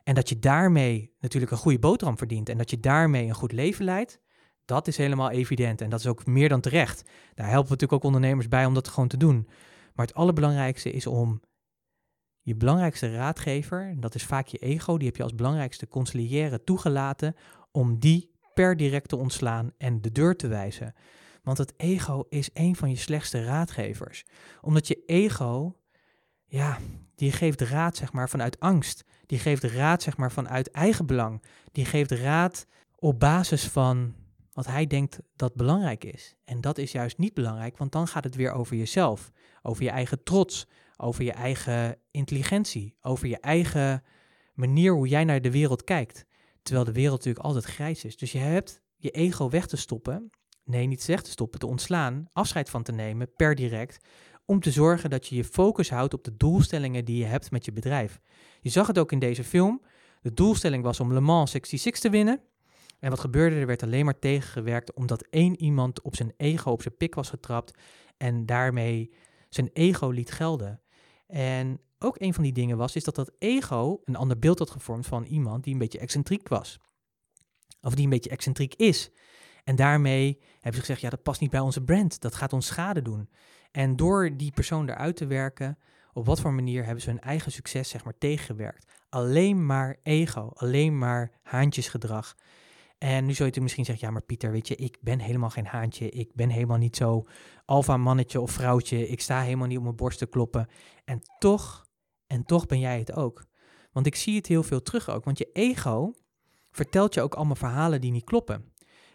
En 0.04 0.14
dat 0.14 0.28
je 0.28 0.38
daarmee 0.38 1.14
natuurlijk 1.20 1.52
een 1.52 1.58
goede 1.58 1.78
boterham 1.78 2.18
verdient 2.18 2.48
en 2.48 2.58
dat 2.58 2.70
je 2.70 2.80
daarmee 2.80 3.26
een 3.26 3.34
goed 3.34 3.52
leven 3.52 3.84
leidt, 3.84 4.20
dat 4.64 4.88
is 4.88 4.96
helemaal 4.96 5.30
evident. 5.30 5.80
En 5.80 5.90
dat 5.90 6.00
is 6.00 6.06
ook 6.06 6.26
meer 6.26 6.48
dan 6.48 6.60
terecht. 6.60 7.02
Daar 7.34 7.46
helpen 7.46 7.64
we 7.64 7.70
natuurlijk 7.70 7.92
ook 7.92 8.04
ondernemers 8.04 8.48
bij 8.48 8.66
om 8.66 8.74
dat 8.74 8.88
gewoon 8.88 9.08
te 9.08 9.16
doen. 9.16 9.48
Maar 9.94 10.06
het 10.06 10.14
allerbelangrijkste 10.14 10.92
is 10.92 11.06
om 11.06 11.40
je 12.40 12.56
belangrijkste 12.56 13.14
raadgever, 13.14 13.96
dat 14.00 14.14
is 14.14 14.24
vaak 14.24 14.46
je 14.46 14.58
ego, 14.58 14.96
die 14.96 15.06
heb 15.06 15.16
je 15.16 15.22
als 15.22 15.34
belangrijkste 15.34 15.88
conciliëren 15.88 16.64
toegelaten, 16.64 17.36
om 17.72 17.98
die 17.98 18.30
per 18.54 18.76
direct 18.76 19.08
te 19.08 19.16
ontslaan 19.16 19.72
en 19.78 20.00
de 20.00 20.12
deur 20.12 20.36
te 20.36 20.48
wijzen. 20.48 20.94
Want 21.42 21.58
het 21.58 21.74
ego 21.76 22.24
is 22.28 22.50
een 22.52 22.76
van 22.76 22.90
je 22.90 22.96
slechtste 22.96 23.44
raadgevers. 23.44 24.24
Omdat 24.60 24.88
je 24.88 25.02
ego, 25.06 25.76
ja, 26.44 26.78
die 27.14 27.32
geeft 27.32 27.60
raad 27.60 27.96
zeg 27.96 28.12
maar 28.12 28.28
vanuit 28.28 28.60
angst. 28.60 29.04
Die 29.26 29.38
geeft 29.38 29.62
raad 29.62 30.02
zeg 30.02 30.16
maar 30.16 30.32
vanuit 30.32 30.70
eigen 30.70 31.06
belang. 31.06 31.42
Die 31.72 31.84
geeft 31.84 32.10
raad 32.10 32.66
op 32.96 33.20
basis 33.20 33.68
van 33.68 34.14
wat 34.52 34.66
hij 34.66 34.86
denkt 34.86 35.18
dat 35.36 35.54
belangrijk 35.54 36.04
is. 36.04 36.36
En 36.44 36.60
dat 36.60 36.78
is 36.78 36.92
juist 36.92 37.18
niet 37.18 37.34
belangrijk, 37.34 37.78
want 37.78 37.92
dan 37.92 38.06
gaat 38.06 38.24
het 38.24 38.34
weer 38.34 38.52
over 38.52 38.76
jezelf, 38.76 39.30
over 39.62 39.82
je 39.82 39.90
eigen 39.90 40.22
trots, 40.22 40.66
over 40.96 41.24
je 41.24 41.32
eigen 41.32 41.98
intelligentie, 42.10 42.96
over 43.00 43.26
je 43.26 43.40
eigen 43.40 44.02
manier 44.54 44.92
hoe 44.92 45.08
jij 45.08 45.24
naar 45.24 45.40
de 45.40 45.50
wereld 45.50 45.84
kijkt. 45.84 46.24
Terwijl 46.62 46.84
de 46.84 46.92
wereld 46.92 47.16
natuurlijk 47.16 47.44
altijd 47.44 47.64
grijs 47.64 48.04
is. 48.04 48.16
Dus 48.16 48.32
je 48.32 48.38
hebt 48.38 48.80
je 48.96 49.10
ego 49.10 49.48
weg 49.48 49.66
te 49.66 49.76
stoppen. 49.76 50.30
Nee, 50.64 50.86
niet 50.86 51.06
weg 51.06 51.22
te 51.22 51.30
stoppen, 51.30 51.60
te 51.60 51.66
ontslaan, 51.66 52.28
afscheid 52.32 52.70
van 52.70 52.82
te 52.82 52.92
nemen 52.92 53.34
per 53.36 53.54
direct 53.54 53.98
om 54.44 54.60
te 54.60 54.70
zorgen 54.70 55.10
dat 55.10 55.26
je 55.26 55.36
je 55.36 55.44
focus 55.44 55.90
houdt 55.90 56.14
op 56.14 56.24
de 56.24 56.36
doelstellingen 56.36 57.04
die 57.04 57.16
je 57.16 57.24
hebt 57.24 57.50
met 57.50 57.64
je 57.64 57.72
bedrijf. 57.72 58.20
Je 58.60 58.70
zag 58.70 58.86
het 58.86 58.98
ook 58.98 59.12
in 59.12 59.18
deze 59.18 59.44
film. 59.44 59.82
De 60.20 60.32
doelstelling 60.32 60.82
was 60.82 61.00
om 61.00 61.12
Le 61.12 61.20
Mans 61.20 61.50
66 61.50 62.02
te 62.02 62.10
winnen. 62.10 62.42
En 62.98 63.10
wat 63.10 63.20
gebeurde? 63.20 63.56
Er 63.56 63.66
werd 63.66 63.82
alleen 63.82 64.04
maar 64.04 64.18
tegengewerkt 64.18 64.92
omdat 64.92 65.26
één 65.30 65.62
iemand 65.62 66.02
op 66.02 66.16
zijn 66.16 66.32
ego, 66.36 66.70
op 66.70 66.82
zijn 66.82 66.96
pik 66.96 67.14
was 67.14 67.28
getrapt 67.28 67.78
en 68.16 68.46
daarmee 68.46 69.12
zijn 69.48 69.70
ego 69.72 70.08
liet 70.08 70.32
gelden. 70.32 70.80
En 71.26 71.80
ook 71.98 72.20
een 72.20 72.34
van 72.34 72.42
die 72.42 72.52
dingen 72.52 72.76
was, 72.76 72.96
is 72.96 73.04
dat 73.04 73.14
dat 73.14 73.32
ego 73.38 74.00
een 74.04 74.16
ander 74.16 74.38
beeld 74.38 74.58
had 74.58 74.70
gevormd 74.70 75.06
van 75.06 75.24
iemand 75.24 75.64
die 75.64 75.72
een 75.72 75.78
beetje 75.78 75.98
excentriek 75.98 76.48
was. 76.48 76.78
Of 77.80 77.94
die 77.94 78.04
een 78.04 78.10
beetje 78.10 78.30
excentriek 78.30 78.74
is. 78.74 79.10
En 79.64 79.76
daarmee 79.76 80.40
hebben 80.52 80.74
ze 80.74 80.80
gezegd, 80.80 81.00
ja, 81.00 81.10
dat 81.10 81.22
past 81.22 81.40
niet 81.40 81.50
bij 81.50 81.60
onze 81.60 81.84
brand. 81.84 82.20
Dat 82.20 82.34
gaat 82.34 82.52
ons 82.52 82.66
schade 82.66 83.02
doen. 83.02 83.28
En 83.70 83.96
door 83.96 84.36
die 84.36 84.52
persoon 84.52 84.88
eruit 84.88 85.16
te 85.16 85.26
werken, 85.26 85.78
op 86.12 86.26
wat 86.26 86.40
voor 86.40 86.52
manier 86.52 86.84
hebben 86.84 87.02
ze 87.02 87.10
hun 87.10 87.20
eigen 87.20 87.52
succes 87.52 87.88
zeg 87.88 88.04
maar 88.04 88.18
tegengewerkt. 88.18 88.92
Alleen 89.08 89.66
maar 89.66 89.96
ego, 90.02 90.50
alleen 90.54 90.98
maar 90.98 91.32
haantjesgedrag. 91.42 92.36
En 92.98 93.26
nu 93.26 93.34
zou 93.34 93.50
je 93.52 93.60
misschien 93.60 93.84
zeggen, 93.84 94.06
ja 94.06 94.12
maar 94.12 94.22
Pieter, 94.22 94.50
weet 94.50 94.68
je, 94.68 94.74
ik 94.74 94.98
ben 95.00 95.18
helemaal 95.18 95.50
geen 95.50 95.66
haantje. 95.66 96.08
Ik 96.08 96.34
ben 96.34 96.48
helemaal 96.48 96.76
niet 96.76 96.96
zo 96.96 97.26
alfa 97.64 97.96
mannetje 97.96 98.40
of 98.40 98.50
vrouwtje. 98.50 99.08
Ik 99.08 99.20
sta 99.20 99.40
helemaal 99.40 99.66
niet 99.66 99.76
op 99.76 99.82
mijn 99.82 99.96
borst 99.96 100.18
te 100.18 100.26
kloppen. 100.26 100.68
En 101.04 101.20
toch, 101.38 101.86
en 102.26 102.44
toch 102.44 102.66
ben 102.66 102.78
jij 102.78 102.98
het 102.98 103.12
ook. 103.12 103.44
Want 103.92 104.06
ik 104.06 104.14
zie 104.14 104.36
het 104.36 104.46
heel 104.46 104.62
veel 104.62 104.82
terug 104.82 105.10
ook. 105.10 105.24
Want 105.24 105.38
je 105.38 105.50
ego 105.52 106.12
vertelt 106.70 107.14
je 107.14 107.20
ook 107.20 107.34
allemaal 107.34 107.56
verhalen 107.56 108.00
die 108.00 108.10
niet 108.10 108.24
kloppen. 108.24 108.71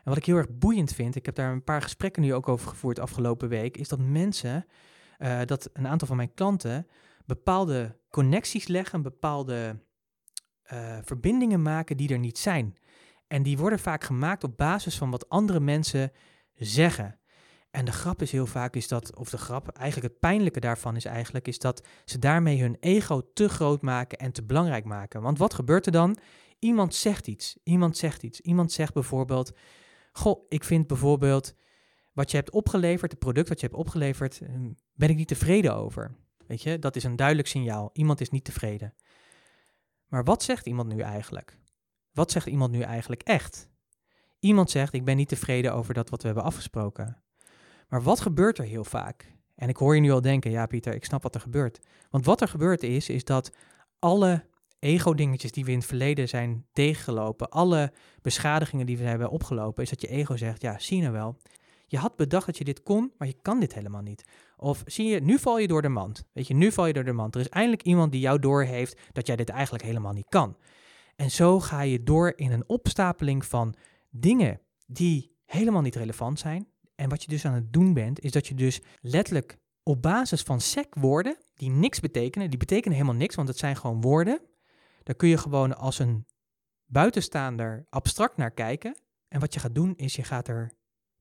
En 0.07 0.13
wat 0.13 0.21
ik 0.21 0.27
heel 0.27 0.37
erg 0.37 0.57
boeiend 0.57 0.93
vind, 0.93 1.15
ik 1.15 1.25
heb 1.25 1.35
daar 1.35 1.51
een 1.51 1.63
paar 1.63 1.81
gesprekken 1.81 2.21
nu 2.21 2.33
ook 2.33 2.47
over 2.47 2.69
gevoerd 2.69 2.99
afgelopen 2.99 3.49
week, 3.49 3.77
is 3.77 3.87
dat 3.87 3.99
mensen, 3.99 4.65
uh, 5.19 5.41
dat 5.45 5.69
een 5.73 5.87
aantal 5.87 6.07
van 6.07 6.17
mijn 6.17 6.33
klanten 6.33 6.87
bepaalde 7.25 7.97
connecties 8.09 8.67
leggen, 8.67 9.01
bepaalde 9.01 9.79
uh, 10.73 10.97
verbindingen 11.01 11.61
maken 11.61 11.97
die 11.97 12.09
er 12.09 12.19
niet 12.19 12.37
zijn. 12.37 12.77
En 13.27 13.43
die 13.43 13.57
worden 13.57 13.79
vaak 13.79 14.03
gemaakt 14.03 14.43
op 14.43 14.57
basis 14.57 14.97
van 14.97 15.11
wat 15.11 15.29
andere 15.29 15.59
mensen 15.59 16.11
zeggen. 16.55 17.19
En 17.71 17.85
de 17.85 17.91
grap 17.91 18.21
is 18.21 18.31
heel 18.31 18.47
vaak 18.47 18.75
is 18.75 18.87
dat, 18.87 19.15
of 19.15 19.29
de 19.29 19.37
grap, 19.37 19.67
eigenlijk 19.67 20.13
het 20.13 20.19
pijnlijke 20.19 20.59
daarvan 20.59 20.95
is 20.95 21.05
eigenlijk, 21.05 21.47
is 21.47 21.59
dat 21.59 21.87
ze 22.05 22.19
daarmee 22.19 22.61
hun 22.61 22.77
ego 22.79 23.33
te 23.33 23.49
groot 23.49 23.81
maken 23.81 24.17
en 24.17 24.31
te 24.31 24.43
belangrijk 24.43 24.85
maken. 24.85 25.21
Want 25.21 25.37
wat 25.37 25.53
gebeurt 25.53 25.85
er 25.85 25.91
dan? 25.91 26.17
Iemand 26.59 26.95
zegt 26.95 27.27
iets, 27.27 27.57
iemand 27.63 27.97
zegt 27.97 28.23
iets. 28.23 28.41
Iemand 28.41 28.71
zegt 28.71 28.93
bijvoorbeeld, 28.93 29.53
Goh, 30.17 30.45
ik 30.49 30.63
vind 30.63 30.87
bijvoorbeeld 30.87 31.55
wat 32.13 32.31
je 32.31 32.37
hebt 32.37 32.51
opgeleverd, 32.51 33.11
het 33.11 33.19
product 33.19 33.49
wat 33.49 33.59
je 33.59 33.65
hebt 33.65 33.79
opgeleverd, 33.79 34.41
ehm, 34.41 34.71
ben 34.93 35.09
ik 35.09 35.15
niet 35.15 35.27
tevreden 35.27 35.75
over. 35.75 36.15
Weet 36.47 36.61
je, 36.61 36.79
dat 36.79 36.95
is 36.95 37.03
een 37.03 37.15
duidelijk 37.15 37.47
signaal. 37.47 37.89
Iemand 37.93 38.21
is 38.21 38.29
niet 38.29 38.43
tevreden. 38.43 38.93
Maar 40.07 40.23
wat 40.23 40.43
zegt 40.43 40.65
iemand 40.65 40.93
nu 40.93 40.99
eigenlijk? 40.99 41.57
Wat 42.11 42.31
zegt 42.31 42.45
iemand 42.45 42.71
nu 42.71 42.81
eigenlijk 42.81 43.21
echt? 43.21 43.69
Iemand 44.39 44.71
zegt: 44.71 44.93
Ik 44.93 45.05
ben 45.05 45.15
niet 45.15 45.27
tevreden 45.27 45.73
over 45.73 45.93
dat 45.93 46.09
wat 46.09 46.21
we 46.21 46.27
hebben 46.27 46.45
afgesproken. 46.45 47.23
Maar 47.89 48.03
wat 48.03 48.19
gebeurt 48.19 48.57
er 48.57 48.65
heel 48.65 48.83
vaak? 48.83 49.35
En 49.55 49.69
ik 49.69 49.77
hoor 49.77 49.95
je 49.95 50.01
nu 50.01 50.11
al 50.11 50.21
denken: 50.21 50.51
Ja, 50.51 50.65
Pieter, 50.65 50.93
ik 50.93 51.05
snap 51.05 51.23
wat 51.23 51.35
er 51.35 51.41
gebeurt. 51.41 51.79
Want 52.09 52.25
wat 52.25 52.41
er 52.41 52.47
gebeurt 52.47 52.83
is, 52.83 53.09
is 53.09 53.23
dat 53.23 53.51
alle 53.99 54.45
ego-dingetjes 54.87 55.51
die 55.51 55.65
we 55.65 55.71
in 55.71 55.77
het 55.77 55.87
verleden 55.87 56.27
zijn 56.27 56.65
tegengelopen, 56.71 57.49
alle 57.49 57.93
beschadigingen 58.21 58.85
die 58.85 58.97
we 58.97 59.03
hebben 59.03 59.29
opgelopen, 59.29 59.83
is 59.83 59.89
dat 59.89 60.01
je 60.01 60.07
ego 60.07 60.35
zegt, 60.35 60.61
ja, 60.61 60.79
zie 60.79 61.01
nou 61.01 61.13
wel, 61.13 61.37
je 61.87 61.97
had 61.97 62.15
bedacht 62.15 62.45
dat 62.45 62.57
je 62.57 62.63
dit 62.63 62.83
kon, 62.83 63.11
maar 63.17 63.27
je 63.27 63.37
kan 63.41 63.59
dit 63.59 63.73
helemaal 63.73 64.01
niet. 64.01 64.23
Of 64.57 64.83
zie 64.85 65.07
je, 65.07 65.19
nu 65.19 65.39
val 65.39 65.59
je 65.59 65.67
door 65.67 65.81
de 65.81 65.89
mand. 65.89 66.25
Weet 66.33 66.47
je, 66.47 66.53
nu 66.53 66.71
val 66.71 66.85
je 66.85 66.93
door 66.93 67.03
de 67.03 67.11
mand. 67.11 67.35
Er 67.35 67.41
is 67.41 67.49
eindelijk 67.49 67.83
iemand 67.83 68.11
die 68.11 68.21
jou 68.21 68.39
doorheeft 68.39 68.99
dat 69.11 69.27
jij 69.27 69.35
dit 69.35 69.49
eigenlijk 69.49 69.83
helemaal 69.83 70.13
niet 70.13 70.29
kan. 70.29 70.57
En 71.15 71.31
zo 71.31 71.59
ga 71.59 71.81
je 71.81 72.03
door 72.03 72.33
in 72.35 72.51
een 72.51 72.69
opstapeling 72.69 73.45
van 73.45 73.75
dingen 74.09 74.61
die 74.85 75.35
helemaal 75.45 75.81
niet 75.81 75.95
relevant 75.95 76.39
zijn. 76.39 76.67
En 76.95 77.09
wat 77.09 77.23
je 77.23 77.29
dus 77.29 77.45
aan 77.45 77.53
het 77.53 77.73
doen 77.73 77.93
bent, 77.93 78.19
is 78.19 78.31
dat 78.31 78.47
je 78.47 78.55
dus 78.55 78.81
letterlijk 79.01 79.57
op 79.83 80.01
basis 80.01 80.41
van 80.41 80.61
sec 80.61 80.95
woorden, 80.95 81.37
die 81.53 81.69
niks 81.69 81.99
betekenen, 81.99 82.49
die 82.49 82.59
betekenen 82.59 82.97
helemaal 82.97 83.19
niks, 83.19 83.35
want 83.35 83.47
het 83.47 83.57
zijn 83.57 83.75
gewoon 83.75 84.01
woorden, 84.01 84.41
daar 85.07 85.15
kun 85.15 85.29
je 85.29 85.37
gewoon 85.37 85.77
als 85.77 85.99
een 85.99 86.25
buitenstaander 86.85 87.85
abstract 87.89 88.37
naar 88.37 88.51
kijken. 88.51 88.97
En 89.27 89.39
wat 89.39 89.53
je 89.53 89.59
gaat 89.59 89.75
doen 89.75 89.95
is 89.95 90.15
je 90.15 90.23
gaat 90.23 90.47
er 90.47 90.71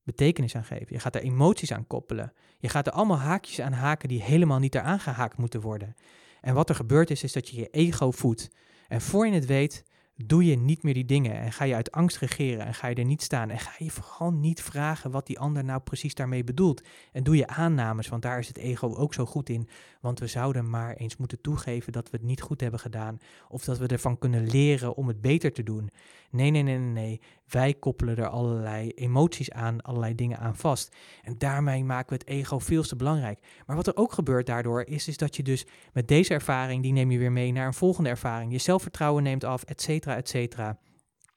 betekenis 0.03 0.55
aan 0.55 0.63
geven. 0.63 0.87
Je 0.89 0.99
gaat 0.99 1.15
er 1.15 1.21
emoties 1.21 1.71
aan 1.71 1.87
koppelen. 1.87 2.33
Je 2.57 2.69
gaat 2.69 2.87
er 2.87 2.93
allemaal 2.93 3.17
haakjes 3.17 3.61
aan 3.61 3.71
haken 3.71 4.09
die 4.09 4.21
helemaal 4.21 4.59
niet 4.59 4.75
eraan 4.75 4.99
gehaakt 4.99 5.37
moeten 5.37 5.61
worden. 5.61 5.95
En 6.41 6.53
wat 6.53 6.69
er 6.69 6.75
gebeurt 6.75 7.09
is, 7.09 7.23
is 7.23 7.33
dat 7.33 7.49
je 7.49 7.57
je 7.57 7.69
ego 7.69 8.11
voedt. 8.11 8.49
En 8.87 9.01
voor 9.01 9.27
je 9.27 9.33
het 9.33 9.45
weet, 9.45 9.83
doe 10.25 10.45
je 10.45 10.57
niet 10.57 10.83
meer 10.83 10.93
die 10.93 11.05
dingen 11.05 11.39
en 11.39 11.51
ga 11.51 11.63
je 11.63 11.75
uit 11.75 11.91
angst 11.91 12.17
regeren 12.17 12.65
en 12.65 12.73
ga 12.73 12.87
je 12.87 12.95
er 12.95 13.05
niet 13.05 13.21
staan 13.21 13.49
en 13.49 13.59
ga 13.59 13.71
je 13.77 13.91
vooral 13.91 14.31
niet 14.31 14.61
vragen 14.61 15.11
wat 15.11 15.27
die 15.27 15.39
ander 15.39 15.63
nou 15.63 15.79
precies 15.79 16.13
daarmee 16.13 16.43
bedoelt. 16.43 16.81
En 17.11 17.23
doe 17.23 17.35
je 17.35 17.47
aannames, 17.47 18.07
want 18.07 18.21
daar 18.21 18.39
is 18.39 18.47
het 18.47 18.57
ego 18.57 18.95
ook 18.95 19.13
zo 19.13 19.25
goed 19.25 19.49
in. 19.49 19.69
Want 20.01 20.19
we 20.19 20.27
zouden 20.27 20.69
maar 20.69 20.95
eens 20.95 21.17
moeten 21.17 21.41
toegeven 21.41 21.91
dat 21.91 22.09
we 22.09 22.17
het 22.17 22.25
niet 22.25 22.41
goed 22.41 22.61
hebben 22.61 22.79
gedaan 22.79 23.19
of 23.49 23.63
dat 23.63 23.77
we 23.77 23.87
ervan 23.87 24.17
kunnen 24.17 24.47
leren 24.47 24.95
om 24.95 25.07
het 25.07 25.21
beter 25.21 25.53
te 25.53 25.63
doen. 25.63 25.89
Nee, 26.31 26.51
nee, 26.51 26.63
nee, 26.63 26.77
nee, 26.77 26.91
nee. 26.91 27.21
Wij 27.47 27.73
koppelen 27.73 28.17
er 28.17 28.27
allerlei 28.27 28.89
emoties 28.89 29.51
aan, 29.51 29.81
allerlei 29.81 30.15
dingen 30.15 30.39
aan 30.39 30.55
vast. 30.55 30.95
En 31.23 31.35
daarmee 31.37 31.83
maken 31.83 32.09
we 32.09 32.15
het 32.15 32.27
ego 32.27 32.59
veel 32.59 32.83
te 32.83 32.95
belangrijk. 32.95 33.39
Maar 33.65 33.75
wat 33.75 33.87
er 33.87 33.95
ook 33.95 34.13
gebeurt 34.13 34.45
daardoor 34.45 34.83
is, 34.83 35.07
is 35.07 35.17
dat 35.17 35.35
je 35.35 35.43
dus 35.43 35.65
met 35.93 36.07
deze 36.07 36.33
ervaring, 36.33 36.81
die 36.81 36.91
neem 36.91 37.11
je 37.11 37.17
weer 37.17 37.31
mee 37.31 37.51
naar 37.51 37.67
een 37.67 37.73
volgende 37.73 38.09
ervaring. 38.09 38.51
Je 38.51 38.57
zelfvertrouwen 38.57 39.23
neemt 39.23 39.43
af, 39.43 39.63
et 39.63 39.81
cetera, 39.81 40.06
et 40.15 40.29
cetera. 40.29 40.79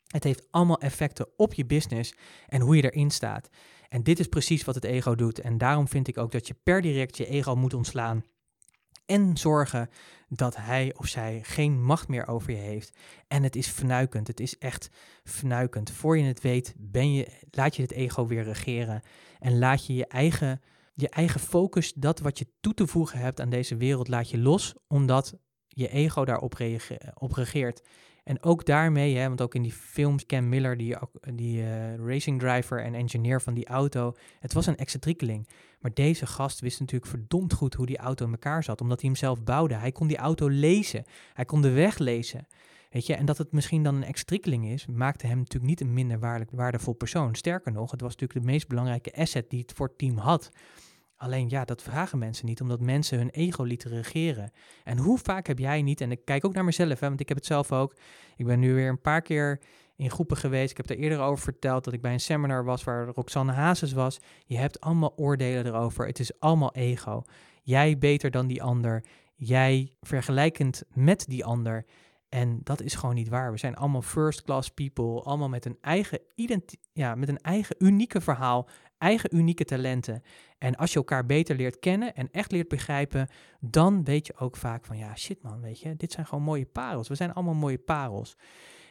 Het 0.06 0.24
heeft 0.24 0.46
allemaal 0.50 0.80
effecten 0.80 1.26
op 1.36 1.54
je 1.54 1.66
business 1.66 2.14
en 2.46 2.60
hoe 2.60 2.76
je 2.76 2.90
erin 2.90 3.10
staat. 3.10 3.48
En 3.88 4.02
dit 4.02 4.18
is 4.18 4.26
precies 4.26 4.64
wat 4.64 4.74
het 4.74 4.84
ego 4.84 5.14
doet. 5.14 5.40
En 5.40 5.58
daarom 5.58 5.88
vind 5.88 6.08
ik 6.08 6.18
ook 6.18 6.32
dat 6.32 6.46
je 6.46 6.54
per 6.62 6.82
direct 6.82 7.16
je 7.16 7.26
ego 7.26 7.56
moet 7.56 7.74
ontslaan. 7.74 8.24
En 9.06 9.36
zorgen 9.36 9.90
dat 10.28 10.56
hij 10.56 10.94
of 10.96 11.06
zij 11.06 11.40
geen 11.42 11.84
macht 11.84 12.08
meer 12.08 12.28
over 12.28 12.50
je 12.50 12.56
heeft. 12.56 12.96
En 13.28 13.42
het 13.42 13.56
is 13.56 13.68
vernuikend. 13.70 14.26
Het 14.26 14.40
is 14.40 14.58
echt 14.58 14.90
vernuikend. 15.24 15.90
Voor 15.90 16.18
je 16.18 16.24
het 16.24 16.40
weet, 16.40 16.74
ben 16.76 17.12
je, 17.12 17.28
laat 17.50 17.76
je 17.76 17.82
het 17.82 17.92
ego 17.92 18.26
weer 18.26 18.42
regeren. 18.42 19.02
En 19.38 19.58
laat 19.58 19.86
je 19.86 19.94
je 19.94 20.06
eigen, 20.06 20.60
je 20.94 21.08
eigen 21.08 21.40
focus, 21.40 21.92
dat 21.92 22.20
wat 22.20 22.38
je 22.38 22.46
toe 22.60 22.74
te 22.74 22.86
voegen 22.86 23.18
hebt 23.18 23.40
aan 23.40 23.50
deze 23.50 23.76
wereld, 23.76 24.08
laat 24.08 24.30
je 24.30 24.38
los. 24.38 24.74
Omdat 24.86 25.34
je 25.68 25.88
ego 25.88 26.24
daarop 26.24 26.60
op 27.14 27.32
reageert. 27.32 27.82
En 28.24 28.42
ook 28.42 28.64
daarmee, 28.64 29.16
hè, 29.16 29.28
want 29.28 29.40
ook 29.40 29.54
in 29.54 29.62
die 29.62 29.72
films, 29.72 30.26
Ken 30.26 30.48
Miller, 30.48 30.76
die, 30.76 30.96
die 31.34 31.62
uh, 31.62 31.96
racing 31.96 32.40
driver 32.40 32.82
en 32.82 32.94
engineer 32.94 33.40
van 33.40 33.54
die 33.54 33.66
auto, 33.66 34.14
het 34.40 34.52
was 34.52 34.66
een 34.66 34.76
excentriekeling. 34.76 35.48
Maar 35.80 35.94
deze 35.94 36.26
gast 36.26 36.60
wist 36.60 36.80
natuurlijk 36.80 37.10
verdomd 37.10 37.52
goed 37.52 37.74
hoe 37.74 37.86
die 37.86 37.98
auto 37.98 38.24
in 38.24 38.30
elkaar 38.30 38.64
zat, 38.64 38.80
omdat 38.80 39.00
hij 39.00 39.10
hem 39.10 39.18
zelf 39.18 39.44
bouwde. 39.44 39.74
Hij 39.74 39.92
kon 39.92 40.06
die 40.06 40.16
auto 40.16 40.48
lezen, 40.48 41.04
hij 41.34 41.44
kon 41.44 41.62
de 41.62 41.70
weg 41.70 41.98
lezen. 41.98 42.46
Weet 42.90 43.06
je, 43.06 43.14
en 43.14 43.24
dat 43.24 43.38
het 43.38 43.52
misschien 43.52 43.82
dan 43.82 43.94
een 43.94 44.04
excentriekeling 44.04 44.66
is, 44.68 44.86
maakte 44.86 45.26
hem 45.26 45.38
natuurlijk 45.38 45.70
niet 45.70 45.80
een 45.80 45.92
minder 45.92 46.46
waardevol 46.50 46.92
persoon. 46.92 47.34
Sterker 47.34 47.72
nog, 47.72 47.90
het 47.90 48.00
was 48.00 48.10
natuurlijk 48.10 48.40
de 48.40 48.52
meest 48.52 48.68
belangrijke 48.68 49.14
asset 49.14 49.50
die 49.50 49.60
het 49.60 49.72
voor 49.72 49.86
het 49.86 49.98
team 49.98 50.16
had. 50.16 50.50
Alleen 51.20 51.48
ja, 51.48 51.64
dat 51.64 51.82
vragen 51.82 52.18
mensen 52.18 52.46
niet, 52.46 52.60
omdat 52.60 52.80
mensen 52.80 53.18
hun 53.18 53.30
ego 53.30 53.62
lieten 53.62 53.90
regeren. 53.90 54.50
En 54.84 54.98
hoe 54.98 55.18
vaak 55.18 55.46
heb 55.46 55.58
jij 55.58 55.82
niet, 55.82 56.00
en 56.00 56.10
ik 56.10 56.24
kijk 56.24 56.44
ook 56.44 56.52
naar 56.52 56.64
mezelf, 56.64 57.00
hè, 57.00 57.08
want 57.08 57.20
ik 57.20 57.28
heb 57.28 57.36
het 57.36 57.46
zelf 57.46 57.72
ook. 57.72 57.94
Ik 58.36 58.46
ben 58.46 58.58
nu 58.58 58.74
weer 58.74 58.88
een 58.88 59.00
paar 59.00 59.22
keer 59.22 59.60
in 59.96 60.10
groepen 60.10 60.36
geweest. 60.36 60.70
Ik 60.70 60.76
heb 60.76 60.90
er 60.90 60.96
eerder 60.96 61.20
over 61.20 61.44
verteld 61.44 61.84
dat 61.84 61.92
ik 61.92 62.00
bij 62.00 62.12
een 62.12 62.20
seminar 62.20 62.64
was 62.64 62.84
waar 62.84 63.06
Roxanne 63.06 63.52
Hazes 63.52 63.92
was. 63.92 64.18
Je 64.46 64.56
hebt 64.56 64.80
allemaal 64.80 65.12
oordelen 65.16 65.66
erover. 65.66 66.06
Het 66.06 66.18
is 66.18 66.40
allemaal 66.40 66.74
ego. 66.74 67.22
Jij 67.62 67.98
beter 67.98 68.30
dan 68.30 68.46
die 68.46 68.62
ander. 68.62 69.04
Jij 69.34 69.92
vergelijkend 70.00 70.82
met 70.94 71.24
die 71.28 71.44
ander. 71.44 71.84
En 72.28 72.60
dat 72.62 72.80
is 72.80 72.94
gewoon 72.94 73.14
niet 73.14 73.28
waar. 73.28 73.52
We 73.52 73.58
zijn 73.58 73.76
allemaal 73.76 74.02
first 74.02 74.42
class 74.42 74.70
people, 74.70 75.22
allemaal 75.22 75.48
met 75.48 75.64
een 75.64 75.78
eigen, 75.80 76.18
ja, 76.92 77.14
met 77.14 77.28
een 77.28 77.40
eigen 77.40 77.76
unieke 77.78 78.20
verhaal, 78.20 78.68
eigen 79.00 79.36
unieke 79.36 79.64
talenten. 79.64 80.22
En 80.58 80.76
als 80.76 80.92
je 80.92 80.98
elkaar 80.98 81.26
beter 81.26 81.56
leert 81.56 81.78
kennen 81.78 82.14
en 82.14 82.28
echt 82.30 82.52
leert 82.52 82.68
begrijpen, 82.68 83.28
dan 83.60 84.04
weet 84.04 84.26
je 84.26 84.36
ook 84.36 84.56
vaak 84.56 84.84
van 84.84 84.96
ja, 84.96 85.16
shit 85.16 85.42
man, 85.42 85.60
weet 85.60 85.80
je, 85.80 85.96
dit 85.96 86.12
zijn 86.12 86.26
gewoon 86.26 86.44
mooie 86.44 86.66
parels. 86.66 87.08
We 87.08 87.14
zijn 87.14 87.32
allemaal 87.32 87.54
mooie 87.54 87.78
parels. 87.78 88.36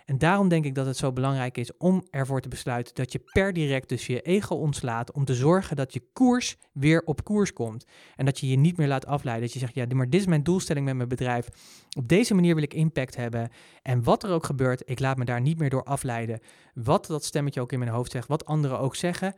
En 0.09 0.17
daarom 0.17 0.47
denk 0.47 0.65
ik 0.65 0.75
dat 0.75 0.85
het 0.85 0.97
zo 0.97 1.11
belangrijk 1.11 1.57
is 1.57 1.77
om 1.77 2.03
ervoor 2.09 2.41
te 2.41 2.49
besluiten 2.49 2.95
dat 2.95 3.11
je 3.11 3.19
per 3.19 3.53
direct 3.53 3.89
dus 3.89 4.07
je 4.07 4.21
ego 4.21 4.55
ontslaat 4.55 5.11
om 5.11 5.25
te 5.25 5.33
zorgen 5.33 5.75
dat 5.75 5.93
je 5.93 6.03
koers 6.13 6.57
weer 6.73 7.01
op 7.01 7.23
koers 7.23 7.53
komt. 7.53 7.85
En 8.15 8.25
dat 8.25 8.39
je 8.39 8.49
je 8.49 8.55
niet 8.55 8.77
meer 8.77 8.87
laat 8.87 9.05
afleiden. 9.05 9.45
Dat 9.45 9.53
je 9.53 9.59
zegt, 9.59 9.75
ja, 9.75 9.85
maar 9.93 10.09
dit 10.09 10.19
is 10.19 10.27
mijn 10.27 10.43
doelstelling 10.43 10.85
met 10.85 10.95
mijn 10.95 11.09
bedrijf. 11.09 11.47
Op 11.97 12.07
deze 12.07 12.33
manier 12.33 12.55
wil 12.55 12.63
ik 12.63 12.73
impact 12.73 13.15
hebben. 13.15 13.49
En 13.81 14.03
wat 14.03 14.23
er 14.23 14.31
ook 14.31 14.45
gebeurt, 14.45 14.81
ik 14.85 14.99
laat 14.99 15.17
me 15.17 15.25
daar 15.25 15.41
niet 15.41 15.59
meer 15.59 15.69
door 15.69 15.83
afleiden. 15.83 16.39
Wat 16.73 17.05
dat 17.05 17.25
stemmetje 17.25 17.61
ook 17.61 17.71
in 17.71 17.79
mijn 17.79 17.91
hoofd 17.91 18.11
zegt, 18.11 18.27
wat 18.27 18.45
anderen 18.45 18.79
ook 18.79 18.95
zeggen. 18.95 19.35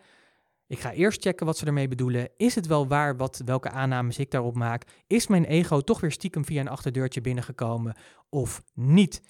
Ik 0.72 0.80
ga 0.80 0.92
eerst 0.92 1.22
checken 1.22 1.46
wat 1.46 1.58
ze 1.58 1.66
ermee 1.66 1.88
bedoelen. 1.88 2.30
Is 2.38 2.56
het 2.56 2.68
wel 2.68 2.88
waar 2.88 3.18
wat, 3.18 3.42
welke 3.46 3.70
aannames 3.70 4.18
ik 4.18 4.32
daarop 4.32 4.56
maak? 4.56 4.84
Is 5.08 5.28
mijn 5.28 5.46
ego 5.46 5.82
toch 5.82 6.00
weer 6.00 6.12
stiekem 6.12 6.46
via 6.46 6.62
een 6.62 6.68
achterdeurtje 6.68 7.22
binnengekomen 7.22 7.96
of 8.30 8.64
niet? 8.74 9.22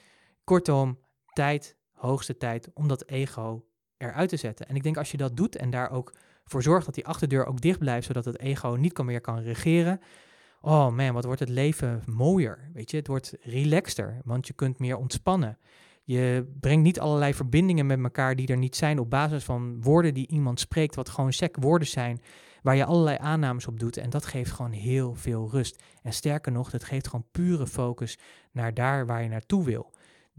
Kortom, 0.43 0.99
tijd, 1.33 1.75
hoogste 1.91 2.37
tijd 2.37 2.69
om 2.73 2.87
dat 2.87 3.07
ego 3.07 3.65
eruit 3.97 4.29
te 4.29 4.37
zetten. 4.37 4.67
En 4.67 4.75
ik 4.75 4.83
denk 4.83 4.97
als 4.97 5.11
je 5.11 5.17
dat 5.17 5.37
doet 5.37 5.55
en 5.55 5.69
daar 5.69 5.91
ook 5.91 6.13
voor 6.43 6.63
zorgt 6.63 6.85
dat 6.85 6.95
die 6.95 7.07
achterdeur 7.07 7.45
ook 7.45 7.61
dicht 7.61 7.79
blijft, 7.79 8.07
zodat 8.07 8.25
het 8.25 8.39
ego 8.39 8.69
niet 8.69 8.93
kan 8.93 9.05
meer 9.05 9.21
kan 9.21 9.39
regeren. 9.39 9.99
Oh 10.61 10.89
man, 10.89 11.13
wat 11.13 11.25
wordt 11.25 11.39
het 11.39 11.49
leven 11.49 12.01
mooier. 12.05 12.69
Weet 12.73 12.91
je, 12.91 12.97
het 12.97 13.07
wordt 13.07 13.35
relaxter, 13.39 14.21
want 14.23 14.47
je 14.47 14.53
kunt 14.53 14.79
meer 14.79 14.97
ontspannen. 14.97 15.57
Je 16.03 16.51
brengt 16.59 16.83
niet 16.83 16.99
allerlei 16.99 17.33
verbindingen 17.33 17.85
met 17.85 18.03
elkaar 18.03 18.35
die 18.35 18.47
er 18.47 18.57
niet 18.57 18.75
zijn 18.75 18.99
op 18.99 19.09
basis 19.09 19.43
van 19.43 19.81
woorden 19.81 20.13
die 20.13 20.27
iemand 20.27 20.59
spreekt, 20.59 20.95
wat 20.95 21.09
gewoon 21.09 21.33
sec 21.33 21.55
woorden 21.59 21.87
zijn, 21.87 22.21
waar 22.61 22.75
je 22.75 22.85
allerlei 22.85 23.17
aannames 23.19 23.67
op 23.67 23.79
doet. 23.79 23.97
En 23.97 24.09
dat 24.09 24.25
geeft 24.25 24.51
gewoon 24.51 24.71
heel 24.71 25.15
veel 25.15 25.49
rust. 25.51 25.83
En 26.01 26.13
sterker 26.13 26.51
nog, 26.51 26.69
dat 26.69 26.83
geeft 26.83 27.07
gewoon 27.07 27.25
pure 27.31 27.67
focus 27.67 28.17
naar 28.51 28.73
daar 28.73 29.05
waar 29.05 29.23
je 29.23 29.29
naartoe 29.29 29.63
wil 29.63 29.91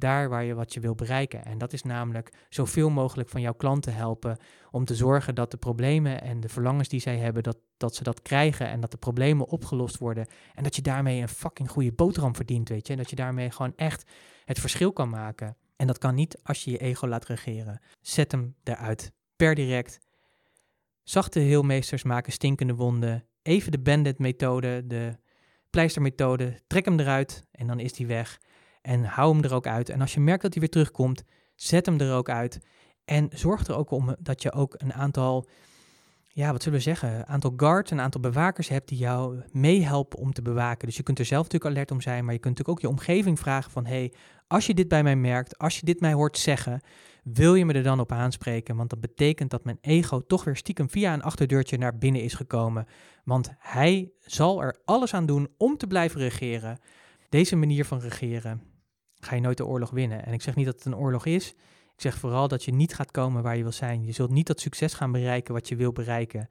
daar 0.03 0.29
waar 0.29 0.45
je 0.45 0.55
wat 0.55 0.75
je 0.75 0.81
wil 0.81 0.95
bereiken. 0.95 1.45
En 1.45 1.59
dat 1.59 1.73
is 1.73 1.83
namelijk 1.83 2.33
zoveel 2.49 2.91
mogelijk 2.91 3.29
van 3.29 3.41
jouw 3.41 3.53
klanten 3.53 3.95
helpen 3.95 4.39
om 4.71 4.85
te 4.85 4.95
zorgen 4.95 5.35
dat 5.35 5.51
de 5.51 5.57
problemen 5.57 6.23
en 6.23 6.41
de 6.41 6.49
verlangens 6.49 6.89
die 6.89 7.01
zij 7.01 7.17
hebben, 7.17 7.43
dat, 7.43 7.59
dat 7.77 7.95
ze 7.95 8.03
dat 8.03 8.23
krijgen 8.23 8.69
en 8.69 8.81
dat 8.81 8.91
de 8.91 8.97
problemen 8.97 9.47
opgelost 9.47 9.99
worden. 9.99 10.27
En 10.55 10.63
dat 10.63 10.77
je 10.77 10.83
daarmee 10.83 11.21
een 11.21 11.29
fucking 11.29 11.71
goede 11.71 11.93
boterham 11.93 12.35
verdient, 12.35 12.69
weet 12.69 12.87
je. 12.87 12.93
En 12.93 12.99
dat 12.99 13.11
je 13.11 13.17
daarmee 13.17 13.51
gewoon 13.51 13.73
echt 13.77 14.11
het 14.45 14.61
verschil 14.61 14.93
kan 14.93 15.09
maken. 15.09 15.57
En 15.77 15.87
dat 15.87 15.99
kan 15.99 16.15
niet 16.15 16.39
als 16.43 16.65
je 16.65 16.71
je 16.71 16.79
ego 16.79 17.09
laat 17.09 17.27
regeren. 17.27 17.81
Zet 18.01 18.33
hem 18.33 18.55
eruit. 18.65 19.13
Per 19.37 19.55
direct. 19.55 19.99
Zachte 21.03 21.41
heelmeesters 21.41 22.03
maken 22.03 22.33
stinkende 22.33 22.75
wonden. 22.75 23.25
Even 23.43 23.73
de 23.73 23.79
bandit 23.79 24.19
methode, 24.19 24.87
de 24.87 25.17
pleistermethode. 25.71 26.61
Trek 26.67 26.85
hem 26.85 27.01
eruit 27.01 27.47
en 27.51 27.67
dan 27.67 27.81
is 27.81 27.93
die 27.93 28.07
weg. 28.07 28.41
En 28.83 29.05
hou 29.05 29.35
hem 29.35 29.45
er 29.45 29.55
ook 29.55 29.67
uit. 29.67 29.89
En 29.89 30.01
als 30.01 30.15
je 30.15 30.21
merkt 30.21 30.43
dat 30.43 30.53
hij 30.53 30.61
weer 30.61 30.71
terugkomt, 30.71 31.25
zet 31.55 31.87
hem 31.87 32.01
er 32.01 32.15
ook 32.15 32.29
uit. 32.29 32.61
En 33.05 33.29
zorg 33.33 33.67
er 33.67 33.77
ook 33.77 33.91
om 33.91 34.17
dat 34.19 34.43
je 34.43 34.53
ook 34.53 34.75
een 34.79 34.93
aantal, 34.93 35.49
ja, 36.29 36.53
wat 36.53 36.63
zullen 36.63 36.79
we 36.79 36.85
zeggen, 36.85 37.15
een 37.15 37.27
aantal 37.27 37.53
guards, 37.57 37.91
een 37.91 38.01
aantal 38.01 38.21
bewakers 38.21 38.69
hebt 38.69 38.89
die 38.89 38.99
jou 38.99 39.43
meehelpen 39.51 40.19
om 40.19 40.33
te 40.33 40.43
bewaken. 40.43 40.87
Dus 40.87 40.97
je 40.97 41.03
kunt 41.03 41.19
er 41.19 41.25
zelf 41.25 41.43
natuurlijk 41.43 41.75
alert 41.75 41.91
om 41.91 42.01
zijn, 42.01 42.25
maar 42.25 42.35
je 42.35 42.41
kunt 42.41 42.59
natuurlijk 42.59 42.85
ook 42.85 42.91
je 42.91 42.99
omgeving 42.99 43.39
vragen 43.39 43.71
van, 43.71 43.87
hey, 43.87 44.13
als 44.47 44.67
je 44.67 44.75
dit 44.75 44.89
bij 44.89 45.03
mij 45.03 45.17
merkt, 45.17 45.59
als 45.59 45.79
je 45.79 45.85
dit 45.85 46.01
mij 46.01 46.13
hoort 46.13 46.39
zeggen, 46.39 46.81
wil 47.23 47.55
je 47.55 47.65
me 47.65 47.73
er 47.73 47.83
dan 47.83 48.01
op 48.01 48.13
aanspreken? 48.13 48.77
Want 48.77 48.91
dat 48.91 49.01
betekent 49.01 49.51
dat 49.51 49.65
mijn 49.65 49.79
ego 49.81 50.21
toch 50.27 50.45
weer 50.45 50.57
stiekem 50.57 50.91
via 50.91 51.13
een 51.13 51.23
achterdeurtje 51.23 51.79
naar 51.79 51.99
binnen 51.99 52.23
is 52.23 52.35
gekomen. 52.35 52.87
Want 53.25 53.51
hij 53.59 54.13
zal 54.21 54.63
er 54.63 54.77
alles 54.85 55.15
aan 55.15 55.27
doen 55.27 55.49
om 55.57 55.77
te 55.77 55.87
blijven 55.87 56.21
regeren. 56.21 56.79
Deze 57.29 57.57
manier 57.57 57.85
van 57.85 57.99
regeren, 57.99 58.63
ga 59.25 59.35
je 59.35 59.41
nooit 59.41 59.57
de 59.57 59.67
oorlog 59.67 59.91
winnen. 59.91 60.25
En 60.25 60.33
ik 60.33 60.43
zeg 60.43 60.55
niet 60.55 60.67
dat 60.67 60.75
het 60.75 60.85
een 60.85 60.97
oorlog 60.97 61.27
is. 61.27 61.49
Ik 61.95 62.01
zeg 62.01 62.19
vooral 62.19 62.49
dat 62.49 62.65
je 62.65 62.73
niet 62.73 62.95
gaat 62.95 63.11
komen 63.11 63.43
waar 63.43 63.57
je 63.57 63.63
wil 63.63 63.73
zijn. 63.73 64.05
Je 64.05 64.13
zult 64.13 64.31
niet 64.31 64.47
dat 64.47 64.61
succes 64.61 64.95
gaan 64.95 65.13
bereiken 65.13 65.55
wat 65.55 65.69
je 65.69 65.77
wil 65.77 65.93
bereiken. 65.93 66.49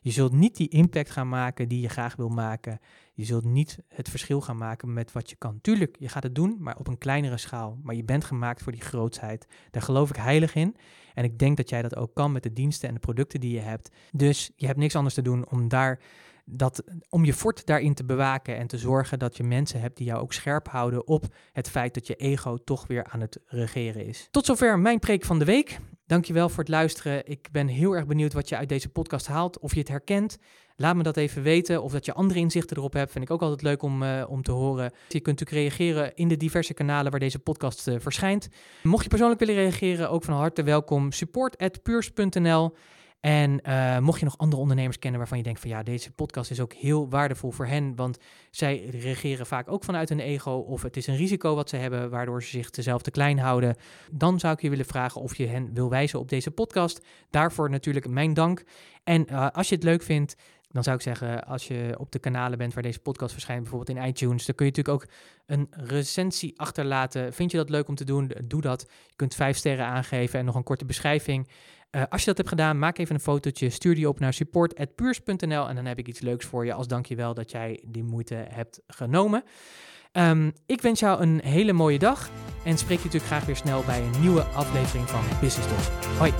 Je 0.00 0.10
zult 0.10 0.32
niet 0.32 0.56
die 0.56 0.68
impact 0.68 1.10
gaan 1.10 1.28
maken 1.28 1.68
die 1.68 1.80
je 1.80 1.88
graag 1.88 2.16
wil 2.16 2.28
maken. 2.28 2.80
Je 3.14 3.24
zult 3.24 3.44
niet 3.44 3.78
het 3.88 4.08
verschil 4.08 4.40
gaan 4.40 4.56
maken 4.56 4.92
met 4.92 5.12
wat 5.12 5.30
je 5.30 5.36
kan. 5.36 5.60
Tuurlijk, 5.60 5.96
je 5.98 6.08
gaat 6.08 6.22
het 6.22 6.34
doen, 6.34 6.56
maar 6.58 6.76
op 6.78 6.86
een 6.86 6.98
kleinere 6.98 7.38
schaal. 7.38 7.78
Maar 7.82 7.94
je 7.94 8.04
bent 8.04 8.24
gemaakt 8.24 8.62
voor 8.62 8.72
die 8.72 8.80
grootsheid. 8.80 9.46
Daar 9.70 9.82
geloof 9.82 10.10
ik 10.10 10.16
heilig 10.16 10.54
in. 10.54 10.76
En 11.14 11.24
ik 11.24 11.38
denk 11.38 11.56
dat 11.56 11.68
jij 11.68 11.82
dat 11.82 11.96
ook 11.96 12.14
kan 12.14 12.32
met 12.32 12.42
de 12.42 12.52
diensten 12.52 12.88
en 12.88 12.94
de 12.94 13.00
producten 13.00 13.40
die 13.40 13.54
je 13.54 13.60
hebt. 13.60 13.90
Dus 14.12 14.50
je 14.56 14.66
hebt 14.66 14.78
niks 14.78 14.96
anders 14.96 15.14
te 15.14 15.22
doen 15.22 15.48
om 15.48 15.68
daar 15.68 16.00
dat, 16.44 16.84
om 17.08 17.24
je 17.24 17.34
fort 17.34 17.66
daarin 17.66 17.94
te 17.94 18.04
bewaken 18.04 18.56
en 18.56 18.66
te 18.66 18.78
zorgen 18.78 19.18
dat 19.18 19.36
je 19.36 19.42
mensen 19.42 19.80
hebt 19.80 19.96
die 19.96 20.06
jou 20.06 20.20
ook 20.20 20.32
scherp 20.32 20.68
houden 20.68 21.06
op 21.06 21.24
het 21.52 21.70
feit 21.70 21.94
dat 21.94 22.06
je 22.06 22.14
ego 22.14 22.56
toch 22.56 22.86
weer 22.86 23.04
aan 23.04 23.20
het 23.20 23.38
regeren 23.46 24.06
is. 24.06 24.28
Tot 24.30 24.46
zover 24.46 24.78
mijn 24.78 24.98
preek 24.98 25.24
van 25.24 25.38
de 25.38 25.44
week. 25.44 25.78
Dankjewel 26.06 26.48
voor 26.48 26.58
het 26.58 26.68
luisteren. 26.68 27.26
Ik 27.26 27.48
ben 27.52 27.66
heel 27.66 27.96
erg 27.96 28.06
benieuwd 28.06 28.32
wat 28.32 28.48
je 28.48 28.56
uit 28.56 28.68
deze 28.68 28.88
podcast 28.88 29.26
haalt, 29.26 29.58
of 29.58 29.72
je 29.72 29.78
het 29.78 29.88
herkent. 29.88 30.38
Laat 30.76 30.96
me 30.96 31.02
dat 31.02 31.16
even 31.16 31.42
weten. 31.42 31.82
Of 31.82 31.92
dat 31.92 32.04
je 32.04 32.12
andere 32.12 32.38
inzichten 32.38 32.76
erop 32.76 32.92
hebt. 32.92 33.12
Vind 33.12 33.24
ik 33.24 33.30
ook 33.30 33.42
altijd 33.42 33.62
leuk 33.62 33.82
om, 33.82 34.02
uh, 34.02 34.24
om 34.28 34.42
te 34.42 34.52
horen. 34.52 34.92
Je 35.08 35.20
kunt 35.20 35.40
natuurlijk 35.40 35.76
reageren 35.76 36.14
in 36.14 36.28
de 36.28 36.36
diverse 36.36 36.74
kanalen 36.74 37.10
waar 37.10 37.20
deze 37.20 37.38
podcast 37.38 37.88
uh, 37.88 37.94
verschijnt. 37.98 38.48
Mocht 38.82 39.02
je 39.02 39.08
persoonlijk 39.08 39.40
willen 39.40 39.54
reageren, 39.54 40.10
ook 40.10 40.24
van 40.24 40.34
harte 40.34 40.62
welkom. 40.62 41.12
Support@puurs.nl. 41.12 42.74
En 43.22 43.60
uh, 43.68 43.98
mocht 43.98 44.18
je 44.18 44.24
nog 44.24 44.38
andere 44.38 44.62
ondernemers 44.62 44.98
kennen 44.98 45.18
waarvan 45.20 45.38
je 45.38 45.44
denkt 45.44 45.60
van 45.60 45.70
ja, 45.70 45.82
deze 45.82 46.10
podcast 46.10 46.50
is 46.50 46.60
ook 46.60 46.72
heel 46.72 47.08
waardevol 47.08 47.50
voor 47.50 47.66
hen, 47.66 47.96
want 47.96 48.18
zij 48.50 48.84
reageren 48.84 49.46
vaak 49.46 49.70
ook 49.70 49.84
vanuit 49.84 50.08
hun 50.08 50.20
ego 50.20 50.50
of 50.50 50.82
het 50.82 50.96
is 50.96 51.06
een 51.06 51.16
risico 51.16 51.54
wat 51.54 51.68
ze 51.68 51.76
hebben 51.76 52.10
waardoor 52.10 52.42
ze 52.42 52.48
zich 52.48 52.68
zelf 52.70 53.02
te 53.02 53.10
klein 53.10 53.38
houden, 53.38 53.76
dan 54.10 54.40
zou 54.40 54.54
ik 54.54 54.60
je 54.60 54.70
willen 54.70 54.84
vragen 54.84 55.20
of 55.20 55.36
je 55.36 55.46
hen 55.46 55.74
wil 55.74 55.90
wijzen 55.90 56.18
op 56.18 56.28
deze 56.28 56.50
podcast. 56.50 57.06
Daarvoor 57.30 57.70
natuurlijk 57.70 58.08
mijn 58.08 58.34
dank. 58.34 58.64
En 59.04 59.26
uh, 59.30 59.48
als 59.50 59.68
je 59.68 59.74
het 59.74 59.84
leuk 59.84 60.02
vindt, 60.02 60.36
dan 60.68 60.82
zou 60.82 60.96
ik 60.96 61.02
zeggen, 61.02 61.44
als 61.44 61.66
je 61.66 61.94
op 61.98 62.12
de 62.12 62.18
kanalen 62.18 62.58
bent 62.58 62.74
waar 62.74 62.82
deze 62.82 63.00
podcast 63.00 63.32
verschijnt, 63.32 63.62
bijvoorbeeld 63.62 63.98
in 63.98 64.06
iTunes, 64.06 64.46
dan 64.46 64.54
kun 64.54 64.66
je 64.66 64.72
natuurlijk 64.76 65.02
ook 65.02 65.10
een 65.46 65.68
recensie 65.70 66.60
achterlaten. 66.60 67.32
Vind 67.32 67.50
je 67.50 67.56
dat 67.56 67.70
leuk 67.70 67.88
om 67.88 67.94
te 67.94 68.04
doen? 68.04 68.32
Doe 68.44 68.60
dat. 68.60 68.86
Je 69.06 69.16
kunt 69.16 69.34
vijf 69.34 69.56
sterren 69.56 69.86
aangeven 69.86 70.38
en 70.38 70.44
nog 70.44 70.54
een 70.54 70.62
korte 70.62 70.84
beschrijving. 70.84 71.48
Uh, 71.96 72.02
als 72.08 72.20
je 72.20 72.26
dat 72.26 72.36
hebt 72.36 72.48
gedaan, 72.48 72.78
maak 72.78 72.98
even 72.98 73.14
een 73.14 73.20
fotootje, 73.20 73.70
stuur 73.70 73.94
die 73.94 74.08
op 74.08 74.20
naar 74.20 74.32
support.puurs.nl 74.32 75.68
en 75.68 75.74
dan 75.74 75.84
heb 75.84 75.98
ik 75.98 76.08
iets 76.08 76.20
leuks 76.20 76.46
voor 76.46 76.64
je 76.64 76.72
als 76.72 76.86
dankjewel 76.86 77.34
dat 77.34 77.50
jij 77.50 77.82
die 77.86 78.04
moeite 78.04 78.46
hebt 78.48 78.80
genomen. 78.86 79.44
Um, 80.12 80.52
ik 80.66 80.80
wens 80.80 81.00
jou 81.00 81.22
een 81.22 81.40
hele 81.44 81.72
mooie 81.72 81.98
dag 81.98 82.30
en 82.64 82.78
spreek 82.78 82.98
je 82.98 83.04
natuurlijk 83.04 83.32
graag 83.32 83.44
weer 83.44 83.56
snel 83.56 83.82
bij 83.84 84.02
een 84.02 84.20
nieuwe 84.20 84.42
aflevering 84.42 85.08
van 85.08 85.22
Business 85.40 85.68
Talk. 85.68 86.04
Hoi! 86.18 86.32